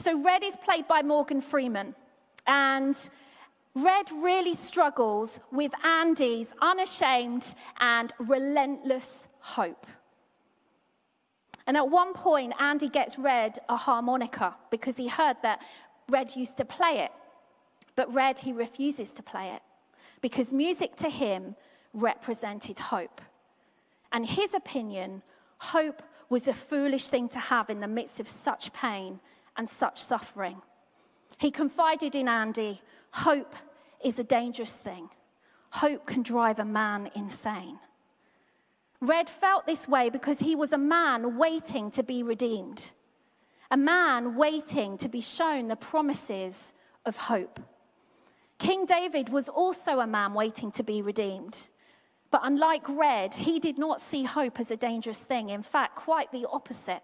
So 0.00 0.18
Red 0.22 0.42
is 0.42 0.56
played 0.56 0.88
by 0.88 1.02
Morgan 1.02 1.42
Freeman. 1.42 1.94
And 2.46 2.96
Red 3.74 4.08
really 4.22 4.54
struggles 4.54 5.40
with 5.52 5.72
Andy's 5.84 6.54
unashamed 6.62 7.54
and 7.78 8.10
relentless 8.18 9.28
hope. 9.40 9.86
And 11.66 11.76
at 11.76 11.90
one 11.90 12.14
point, 12.14 12.54
Andy 12.58 12.88
gets 12.88 13.18
Red 13.18 13.58
a 13.68 13.76
harmonica 13.76 14.56
because 14.70 14.96
he 14.96 15.06
heard 15.06 15.36
that 15.42 15.62
Red 16.08 16.34
used 16.34 16.56
to 16.56 16.64
play 16.64 17.00
it. 17.00 17.12
But 17.94 18.12
Red, 18.14 18.38
he 18.38 18.52
refuses 18.52 19.12
to 19.12 19.22
play 19.22 19.50
it 19.50 19.62
because 20.22 20.50
music 20.50 20.96
to 20.96 21.10
him 21.10 21.56
represented 21.92 22.78
hope. 22.78 23.20
And 24.12 24.24
his 24.24 24.54
opinion, 24.54 25.22
hope 25.58 26.02
was 26.30 26.48
a 26.48 26.54
foolish 26.54 27.08
thing 27.08 27.28
to 27.28 27.38
have 27.38 27.68
in 27.68 27.80
the 27.80 27.86
midst 27.86 28.18
of 28.18 28.26
such 28.26 28.72
pain 28.72 29.20
and 29.56 29.68
such 29.68 29.98
suffering. 29.98 30.62
He 31.38 31.50
confided 31.50 32.14
in 32.14 32.28
Andy 32.28 32.80
hope 33.12 33.54
is 34.02 34.18
a 34.18 34.24
dangerous 34.24 34.78
thing. 34.78 35.08
Hope 35.72 36.06
can 36.06 36.22
drive 36.22 36.58
a 36.58 36.64
man 36.64 37.10
insane. 37.14 37.78
Red 39.00 39.30
felt 39.30 39.66
this 39.66 39.88
way 39.88 40.10
because 40.10 40.40
he 40.40 40.54
was 40.54 40.72
a 40.72 40.78
man 40.78 41.38
waiting 41.38 41.90
to 41.92 42.02
be 42.02 42.22
redeemed, 42.22 42.92
a 43.70 43.76
man 43.76 44.34
waiting 44.34 44.98
to 44.98 45.08
be 45.08 45.20
shown 45.20 45.68
the 45.68 45.76
promises 45.76 46.74
of 47.06 47.16
hope. 47.16 47.60
King 48.58 48.84
David 48.84 49.30
was 49.30 49.48
also 49.48 50.00
a 50.00 50.06
man 50.06 50.34
waiting 50.34 50.70
to 50.72 50.82
be 50.82 51.00
redeemed. 51.00 51.70
But 52.30 52.42
unlike 52.44 52.88
Red, 52.88 53.34
he 53.34 53.58
did 53.58 53.78
not 53.78 54.00
see 54.00 54.24
hope 54.24 54.60
as 54.60 54.70
a 54.70 54.76
dangerous 54.76 55.24
thing. 55.24 55.48
In 55.48 55.62
fact, 55.62 55.96
quite 55.96 56.30
the 56.30 56.46
opposite. 56.52 57.02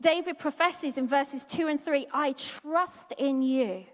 David 0.00 0.38
professes 0.38 0.96
in 0.96 1.06
verses 1.06 1.44
2 1.46 1.68
and 1.68 1.80
3 1.80 2.06
I 2.12 2.32
trust 2.32 3.12
in 3.18 3.42
you. 3.42 3.84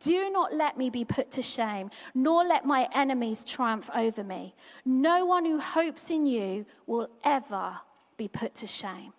Do 0.00 0.30
not 0.30 0.52
let 0.52 0.76
me 0.76 0.90
be 0.90 1.04
put 1.04 1.30
to 1.32 1.42
shame, 1.42 1.90
nor 2.14 2.44
let 2.44 2.64
my 2.64 2.88
enemies 2.94 3.44
triumph 3.44 3.88
over 3.94 4.22
me. 4.22 4.54
No 4.84 5.24
one 5.24 5.44
who 5.44 5.58
hopes 5.58 6.10
in 6.10 6.26
you 6.26 6.66
will 6.86 7.08
ever 7.24 7.78
be 8.16 8.28
put 8.28 8.54
to 8.56 8.66
shame. 8.66 9.12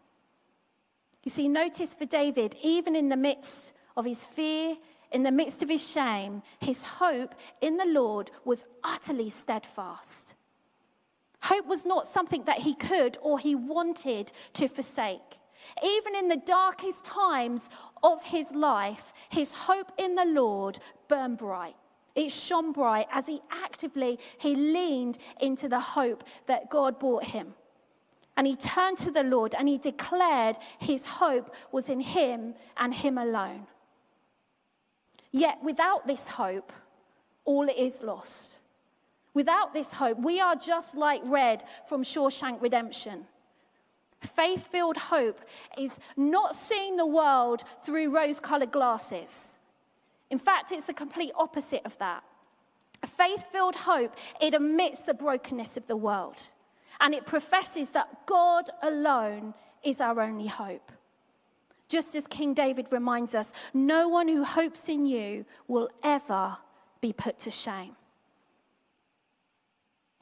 You 1.23 1.31
see, 1.31 1.49
notice 1.49 1.93
for 1.93 2.05
David, 2.05 2.55
even 2.61 2.95
in 2.95 3.09
the 3.09 3.17
midst 3.17 3.73
of 3.97 4.05
his 4.05 4.23
fear, 4.23 4.77
in 5.11 5.23
the 5.23 5.31
midst 5.31 5.63
of 5.63 5.69
his 5.69 5.91
shame, 5.91 6.43
his 6.59 6.83
hope 6.83 7.33
in 7.61 7.77
the 7.77 7.85
Lord 7.85 8.29
was 8.45 8.65
utterly 8.83 9.29
steadfast. 9.29 10.35
Hope 11.41 11.65
was 11.65 11.85
not 11.85 12.05
something 12.05 12.43
that 12.43 12.59
he 12.59 12.75
could 12.75 13.17
or 13.21 13.39
he 13.39 13.55
wanted 13.55 14.31
to 14.53 14.67
forsake. 14.67 15.38
Even 15.83 16.15
in 16.15 16.27
the 16.27 16.37
darkest 16.37 17.05
times 17.05 17.69
of 18.03 18.23
his 18.23 18.53
life, 18.53 19.13
his 19.29 19.51
hope 19.51 19.91
in 19.97 20.15
the 20.15 20.25
Lord 20.25 20.79
burned 21.07 21.37
bright. 21.37 21.75
It 22.15 22.31
shone 22.31 22.71
bright 22.71 23.07
as 23.11 23.27
he 23.27 23.41
actively 23.49 24.19
he 24.39 24.55
leaned 24.55 25.17
into 25.39 25.69
the 25.69 25.79
hope 25.79 26.23
that 26.47 26.69
God 26.69 26.99
brought 26.99 27.25
him. 27.25 27.53
And 28.35 28.47
he 28.47 28.55
turned 28.55 28.97
to 28.99 29.11
the 29.11 29.23
Lord 29.23 29.53
and 29.57 29.67
he 29.67 29.77
declared 29.77 30.57
his 30.79 31.05
hope 31.05 31.53
was 31.71 31.89
in 31.89 31.99
him 31.99 32.55
and 32.77 32.93
him 32.93 33.17
alone. 33.17 33.67
Yet 35.31 35.59
without 35.63 36.07
this 36.07 36.27
hope, 36.29 36.71
all 37.45 37.67
is 37.67 38.01
lost. 38.01 38.61
Without 39.33 39.73
this 39.73 39.93
hope, 39.93 40.19
we 40.19 40.39
are 40.39 40.55
just 40.55 40.95
like 40.95 41.21
Red 41.25 41.63
from 41.87 42.03
Shawshank 42.03 42.61
Redemption. 42.61 43.25
Faith 44.21 44.67
filled 44.67 44.97
hope 44.97 45.39
is 45.77 45.99
not 46.17 46.55
seeing 46.55 46.97
the 46.97 47.05
world 47.05 47.63
through 47.83 48.09
rose 48.09 48.39
colored 48.39 48.71
glasses. 48.71 49.57
In 50.29 50.37
fact, 50.37 50.71
it's 50.71 50.87
the 50.87 50.93
complete 50.93 51.31
opposite 51.35 51.81
of 51.85 51.97
that. 51.99 52.23
Faith 53.05 53.47
filled 53.51 53.75
hope, 53.75 54.13
it 54.41 54.53
admits 54.53 55.03
the 55.03 55.13
brokenness 55.13 55.77
of 55.77 55.87
the 55.87 55.95
world 55.95 56.49
and 56.99 57.13
it 57.13 57.25
professes 57.25 57.91
that 57.91 58.25
God 58.25 58.69
alone 58.81 59.53
is 59.83 60.01
our 60.01 60.19
only 60.19 60.47
hope. 60.47 60.91
Just 61.87 62.15
as 62.15 62.27
King 62.27 62.53
David 62.53 62.87
reminds 62.91 63.33
us, 63.33 63.53
no 63.73 64.07
one 64.09 64.27
who 64.27 64.43
hopes 64.43 64.89
in 64.89 65.05
you 65.05 65.45
will 65.67 65.89
ever 66.03 66.57
be 67.01 67.13
put 67.13 67.39
to 67.39 67.51
shame. 67.51 67.95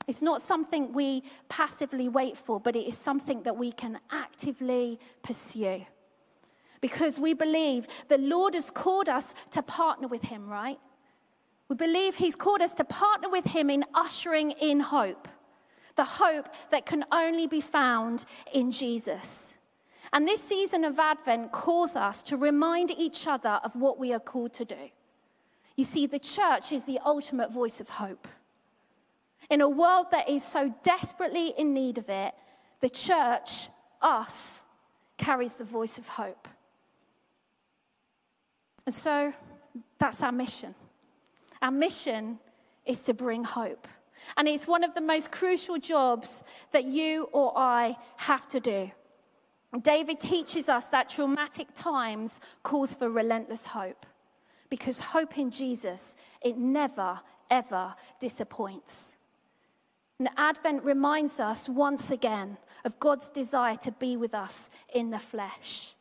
It's 0.08 0.22
not 0.22 0.42
something 0.42 0.94
we 0.94 1.24
passively 1.50 2.08
wait 2.08 2.38
for, 2.38 2.60
but 2.60 2.76
it 2.76 2.88
is 2.88 2.98
something 2.98 3.44
that 3.44 3.58
we 3.58 3.74
can 3.74 4.00
actively 4.10 5.00
pursue. 5.22 5.86
Because 6.80 7.20
we 7.20 7.34
believe 7.34 7.88
the 8.08 8.18
Lord 8.18 8.54
has 8.54 8.72
called 8.72 9.10
us 9.10 9.34
to 9.52 9.62
partner 9.62 10.08
with 10.08 10.24
Him, 10.24 10.48
right? 10.48 10.80
We 11.68 11.76
believe 11.76 12.16
He's 12.16 12.36
called 12.36 12.62
us 12.62 12.74
to 12.76 12.86
partner 12.86 13.30
with 13.30 13.46
Him 13.46 13.70
in 13.70 13.84
ushering 13.94 14.52
in 14.52 14.80
hope, 14.80 15.28
the 15.96 16.06
hope 16.06 16.48
that 16.70 16.86
can 16.86 17.04
only 17.12 17.48
be 17.48 17.60
found 17.60 18.24
in 18.54 18.72
Jesus. 18.72 19.58
And 20.14 20.26
this 20.26 20.42
season 20.42 20.86
of 20.86 21.00
Advent 21.00 21.52
calls 21.52 21.98
us 21.98 22.22
to 22.24 22.38
remind 22.38 22.92
each 22.92 23.28
other 23.28 23.60
of 23.64 23.76
what 23.76 24.00
we 24.00 24.14
are 24.14 24.20
called 24.22 24.54
to 24.54 24.64
do. 24.64 24.90
You 25.76 25.84
see, 25.84 26.06
the 26.06 26.20
church 26.20 26.72
is 26.72 26.86
the 26.86 27.00
ultimate 27.06 27.52
voice 27.52 27.82
of 27.82 27.90
hope. 27.90 28.28
In 29.50 29.62
a 29.62 29.70
world 29.70 30.08
that 30.12 30.30
is 30.30 30.44
so 30.44 30.74
desperately 30.84 31.54
in 31.58 31.74
need 31.74 31.98
of 31.98 32.10
it, 32.10 32.34
the 32.80 32.90
church, 32.90 33.70
us, 34.02 34.64
carries 35.18 35.56
the 35.56 35.64
voice 35.64 35.98
of 35.98 36.08
hope. 36.08 36.48
And 38.86 38.94
so 38.94 39.34
that's 39.98 40.22
our 40.22 40.32
mission. 40.32 40.76
Our 41.62 41.72
mission 41.72 42.40
is 42.86 43.04
to 43.04 43.14
bring 43.14 43.44
hope. 43.44 43.88
And 44.36 44.48
it's 44.48 44.68
one 44.68 44.84
of 44.84 44.94
the 44.94 45.02
most 45.02 45.32
crucial 45.32 45.78
jobs 45.78 46.44
that 46.72 46.86
you 46.86 47.30
or 47.32 47.54
I 47.56 47.98
have 48.18 48.48
to 48.50 48.60
do. 48.60 48.92
David 49.82 50.20
teaches 50.20 50.70
us 50.70 50.88
that 50.90 51.10
traumatic 51.10 51.68
times 51.76 52.42
calls 52.64 52.96
for 52.96 53.10
relentless 53.10 53.68
hope 53.68 54.06
because 54.70 55.00
hope 55.00 55.38
in 55.38 55.52
Jesus, 55.52 56.16
it 56.42 56.58
never, 56.58 57.20
ever 57.50 57.94
disappoints. 58.20 59.18
And 60.20 60.30
Advent 60.36 60.84
reminds 60.84 61.40
us 61.40 61.70
once 61.70 62.10
again 62.10 62.58
of 62.84 63.00
God's 63.00 63.30
desire 63.30 63.76
to 63.78 63.92
be 63.92 64.18
with 64.18 64.34
us 64.34 64.70
in 64.94 65.12
the 65.12 65.20
flesh. 65.20 65.94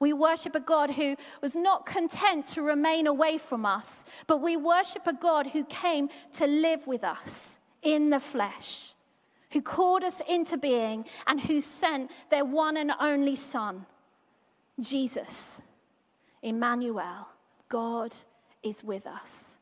We 0.00 0.12
worship 0.12 0.54
a 0.54 0.60
God 0.60 0.90
who 0.90 1.16
was 1.40 1.54
not 1.54 1.86
content 1.86 2.46
to 2.46 2.62
remain 2.62 3.06
away 3.06 3.38
from 3.38 3.64
us, 3.64 4.04
but 4.26 4.38
we 4.38 4.56
worship 4.56 5.06
a 5.06 5.12
God 5.12 5.46
who 5.46 5.64
came 5.64 6.08
to 6.32 6.46
live 6.46 6.86
with 6.86 7.04
us 7.04 7.58
in 7.82 8.10
the 8.10 8.18
flesh, 8.18 8.94
who 9.52 9.62
called 9.62 10.02
us 10.02 10.20
into 10.28 10.56
being, 10.56 11.04
and 11.26 11.40
who 11.40 11.60
sent 11.60 12.10
their 12.30 12.44
one 12.44 12.76
and 12.78 12.92
only 13.00 13.36
Son, 13.36 13.86
Jesus. 14.80 15.62
Emmanuel, 16.42 17.28
God 17.68 18.12
is 18.62 18.82
with 18.82 19.06
us. 19.06 19.58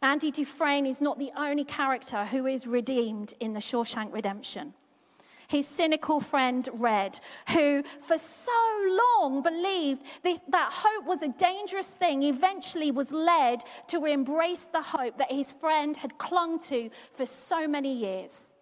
Andy 0.00 0.30
Dufresne 0.30 0.86
is 0.86 1.00
not 1.00 1.18
the 1.18 1.32
only 1.36 1.64
character 1.64 2.24
who 2.24 2.46
is 2.46 2.66
redeemed 2.66 3.34
in 3.40 3.52
the 3.52 3.60
Shawshank 3.60 4.12
Redemption. 4.12 4.74
His 5.48 5.66
cynical 5.66 6.20
friend 6.20 6.68
Red, 6.74 7.18
who 7.52 7.82
for 8.00 8.18
so 8.18 8.52
long 9.22 9.42
believed 9.42 10.02
this, 10.22 10.40
that 10.48 10.70
hope 10.72 11.06
was 11.06 11.22
a 11.22 11.28
dangerous 11.28 11.90
thing, 11.90 12.22
eventually 12.22 12.90
was 12.90 13.12
led 13.12 13.64
to 13.88 14.04
embrace 14.04 14.66
the 14.66 14.82
hope 14.82 15.18
that 15.18 15.32
his 15.32 15.52
friend 15.52 15.96
had 15.96 16.18
clung 16.18 16.58
to 16.60 16.90
for 17.12 17.24
so 17.24 17.66
many 17.66 17.92
years. 17.92 18.52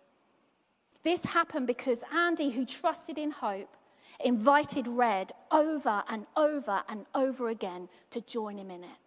This 1.03 1.25
happened 1.25 1.67
because 1.67 2.05
Andy, 2.15 2.51
who 2.51 2.65
trusted 2.65 3.19
in 3.19 3.33
hope, 3.33 3.77
invited 4.25 4.87
Red 4.87 5.33
over 5.51 6.03
and 6.09 6.27
over 6.37 6.83
and 6.89 7.05
over 7.15 7.49
again 7.49 7.89
to 8.11 8.21
join 8.21 8.59
him 8.59 8.71
in 8.71 8.85
it. 8.85 8.99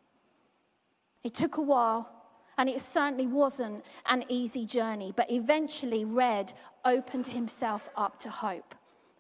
It 1.23 1.33
took 1.33 1.57
a 1.57 1.61
while, 1.61 2.18
and 2.59 2.67
it 2.67 2.81
certainly 2.81 3.25
wasn't 3.25 3.85
an 4.05 4.25
easy 4.27 4.65
journey, 4.65 5.13
but 5.15 5.31
eventually 5.31 6.03
Red 6.03 6.51
opened 6.83 7.27
himself 7.27 7.87
up 7.95 8.19
to 8.19 8.29
hope 8.29 8.75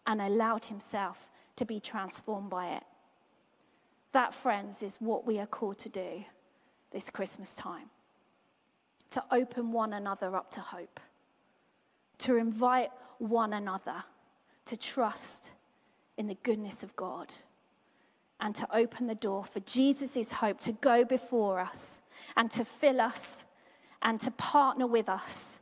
and 0.05 0.21
allowed 0.21 0.65
himself 0.65 1.31
to 1.55 1.63
be 1.63 1.79
transformed 1.79 2.49
by 2.49 2.71
it. 2.71 2.83
That, 4.11 4.33
friends, 4.33 4.83
is 4.83 4.97
what 4.97 5.25
we 5.25 5.39
are 5.39 5.45
called 5.45 5.77
to 5.79 5.89
do 5.89 6.25
this 6.91 7.09
Christmas 7.09 7.55
time 7.55 7.89
to 9.11 9.23
open 9.31 9.71
one 9.71 9.93
another 9.93 10.35
up 10.35 10.51
to 10.51 10.59
hope, 10.59 10.99
to 12.17 12.35
invite 12.35 12.91
one 13.19 13.53
another 13.53 14.03
to 14.65 14.75
trust 14.75 15.53
in 16.17 16.27
the 16.27 16.37
goodness 16.43 16.83
of 16.83 16.93
God 16.97 17.33
and 18.39 18.55
to 18.55 18.67
open 18.75 19.07
the 19.07 19.15
door 19.15 19.43
for 19.43 19.59
Jesus' 19.61 20.33
hope 20.33 20.59
to 20.61 20.71
go 20.71 21.03
before 21.03 21.59
us 21.59 22.01
and 22.37 22.49
to 22.51 22.63
fill 22.63 23.01
us 23.01 23.45
and 24.01 24.19
to 24.21 24.31
partner 24.31 24.87
with 24.87 25.09
us 25.09 25.59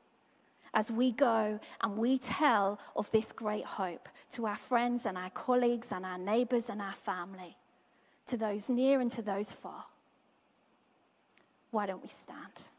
as 0.73 0.91
we 0.91 1.11
go 1.11 1.59
and 1.81 1.97
we 1.97 2.19
tell 2.19 2.79
of 2.95 3.09
this 3.11 3.31
great 3.31 3.65
hope 3.65 4.07
to 4.29 4.45
our 4.45 4.55
friends 4.55 5.05
and 5.05 5.17
our 5.17 5.29
colleagues 5.31 5.91
and 5.91 6.05
our 6.05 6.19
neighbors 6.19 6.69
and 6.69 6.81
our 6.81 6.93
family, 6.93 7.55
to 8.27 8.37
those 8.37 8.69
near 8.69 8.99
and 8.99 9.09
to 9.09 9.21
those 9.21 9.53
far. 9.53 9.85
Why 11.71 11.85
don't 11.85 12.01
we 12.01 12.09
stand? 12.09 12.69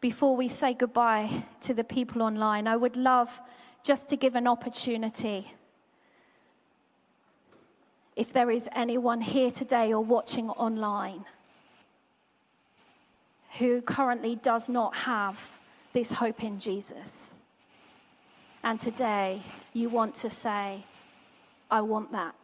Before 0.00 0.36
we 0.36 0.48
say 0.48 0.74
goodbye 0.74 1.44
to 1.60 1.74
the 1.74 1.84
people 1.84 2.22
online, 2.22 2.66
I 2.66 2.76
would 2.76 2.96
love 2.96 3.40
just 3.82 4.08
to 4.08 4.16
give 4.16 4.34
an 4.36 4.46
opportunity. 4.46 5.52
If 8.14 8.32
there 8.32 8.50
is 8.50 8.68
anyone 8.74 9.20
here 9.20 9.50
today 9.50 9.92
or 9.92 10.04
watching 10.04 10.50
online 10.50 11.24
who 13.58 13.82
currently 13.82 14.36
does 14.36 14.68
not 14.68 14.96
have 14.96 15.58
this 15.92 16.12
hope 16.14 16.42
in 16.42 16.58
Jesus, 16.58 17.36
and 18.62 18.78
today 18.78 19.40
you 19.72 19.88
want 19.88 20.14
to 20.16 20.30
say, 20.30 20.84
I 21.70 21.80
want 21.80 22.12
that. 22.12 22.34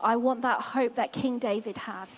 I 0.00 0.16
want 0.16 0.42
that 0.42 0.60
hope 0.60 0.96
that 0.96 1.12
King 1.12 1.38
David 1.38 1.78
had. 1.78 2.12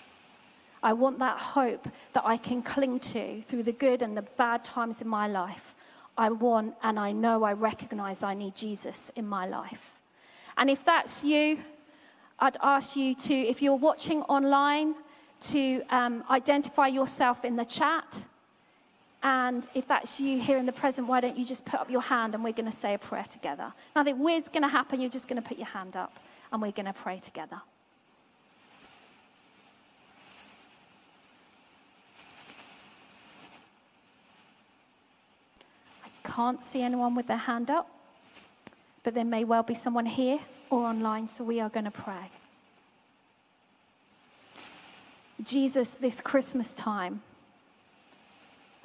I 0.81 0.93
want 0.93 1.19
that 1.19 1.39
hope 1.39 1.87
that 2.13 2.23
I 2.25 2.37
can 2.37 2.61
cling 2.61 2.99
to 2.99 3.41
through 3.41 3.63
the 3.63 3.71
good 3.71 4.01
and 4.01 4.15
the 4.15 4.21
bad 4.21 4.63
times 4.63 5.01
in 5.01 5.07
my 5.07 5.27
life. 5.27 5.75
I 6.19 6.29
want 6.31 6.75
and 6.83 6.99
I 6.99 7.13
know 7.13 7.43
I 7.43 7.53
recognize 7.53 8.23
I 8.23 8.33
need 8.33 8.53
Jesus 8.53 9.09
in 9.15 9.25
my 9.25 9.47
life. 9.47 10.01
And 10.57 10.69
if 10.69 10.83
that's 10.83 11.23
you, 11.23 11.57
I'd 12.37 12.57
ask 12.61 12.97
you 12.97 13.15
to, 13.15 13.33
if 13.33 13.61
you're 13.61 13.77
watching 13.77 14.23
online, 14.23 14.95
to 15.53 15.81
um, 15.89 16.25
identify 16.29 16.87
yourself 16.87 17.45
in 17.45 17.55
the 17.55 17.63
chat. 17.63 18.25
And 19.23 19.65
if 19.73 19.87
that's 19.87 20.19
you 20.19 20.41
here 20.41 20.57
in 20.57 20.65
the 20.65 20.73
present, 20.73 21.07
why 21.07 21.21
don't 21.21 21.37
you 21.37 21.45
just 21.45 21.63
put 21.63 21.79
up 21.79 21.89
your 21.89 22.01
hand 22.01 22.35
and 22.35 22.43
we're 22.43 22.51
going 22.51 22.69
to 22.69 22.77
say 22.85 22.95
a 22.95 22.99
prayer 22.99 23.23
together? 23.23 23.71
Nothing 23.95 24.19
weird's 24.19 24.49
going 24.49 24.63
to 24.63 24.69
happen. 24.69 24.99
You're 24.99 25.09
just 25.09 25.29
going 25.29 25.41
to 25.41 25.47
put 25.47 25.57
your 25.57 25.67
hand 25.67 25.95
up 25.95 26.19
and 26.51 26.61
we're 26.61 26.73
going 26.73 26.85
to 26.85 26.93
pray 26.93 27.19
together. 27.19 27.61
Can't 36.39 36.61
see 36.61 36.81
anyone 36.81 37.15
with 37.15 37.27
their 37.27 37.35
hand 37.51 37.69
up, 37.69 37.89
but 39.03 39.13
there 39.13 39.25
may 39.25 39.43
well 39.43 39.61
be 39.61 39.73
someone 39.73 40.05
here 40.05 40.39
or 40.69 40.85
online, 40.85 41.27
so 41.27 41.43
we 41.43 41.59
are 41.59 41.67
going 41.67 41.83
to 41.83 41.91
pray. 41.91 42.31
Jesus, 45.43 45.97
this 45.97 46.21
Christmas 46.21 46.73
time, 46.73 47.21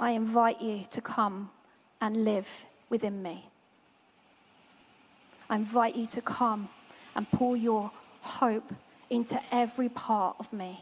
I 0.01 0.11
invite 0.11 0.61
you 0.61 0.83
to 0.91 1.01
come 1.01 1.51
and 2.01 2.25
live 2.25 2.67
within 2.91 3.23
me. 3.23 3.45
I 5.49 5.55
invite 5.55 5.95
you 5.95 6.07
to 6.07 6.21
come 6.21 6.69
and 7.15 7.31
pour 7.31 7.57
your 7.57 7.93
hope 8.23 8.75
into 9.11 9.41
every 9.53 9.89
part 9.89 10.35
of 10.41 10.53
me. 10.53 10.81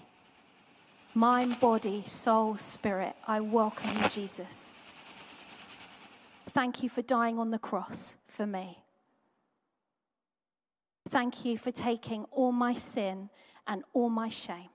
Mind, 1.15 1.61
body, 1.61 2.03
soul, 2.07 2.57
spirit, 2.57 3.15
I 3.29 3.41
welcome 3.41 3.91
you, 4.03 4.09
Jesus. 4.09 4.75
Thank 6.53 6.83
you 6.83 6.91
for 6.91 7.01
dying 7.01 7.39
on 7.39 7.51
the 7.51 7.59
cross 7.59 8.17
for 8.27 8.47
me. 8.47 8.79
Thank 11.09 11.47
you 11.47 11.57
for 11.57 11.71
taking 11.71 12.25
all 12.31 12.53
my 12.53 12.75
sin 12.75 13.31
and 13.67 13.85
all 13.95 14.11
my 14.11 14.29
shame. 14.29 14.69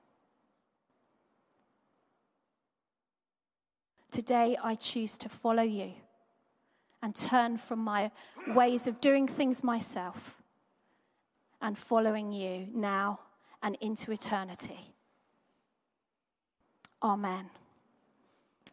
Today, 4.11 4.57
I 4.63 4.73
choose 4.73 5.17
to 5.17 5.29
follow 5.29 5.61
you 5.61 5.91
and 7.03 7.15
turn 7.15 7.57
from 7.57 7.79
my 7.79 8.09
ways 8.55 8.87
of 8.87 8.99
doing 8.99 9.27
things 9.27 9.63
myself 9.63 10.41
and 11.61 11.77
following 11.77 12.31
you 12.31 12.69
now 12.73 13.19
and 13.61 13.77
into 13.81 14.11
eternity. 14.11 14.95
Amen. 17.03 17.51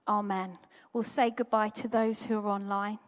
Amen. 0.08 0.58
We'll 0.94 1.02
say 1.02 1.30
goodbye 1.30 1.70
to 1.70 1.88
those 1.88 2.24
who 2.24 2.38
are 2.38 2.46
online. 2.46 3.00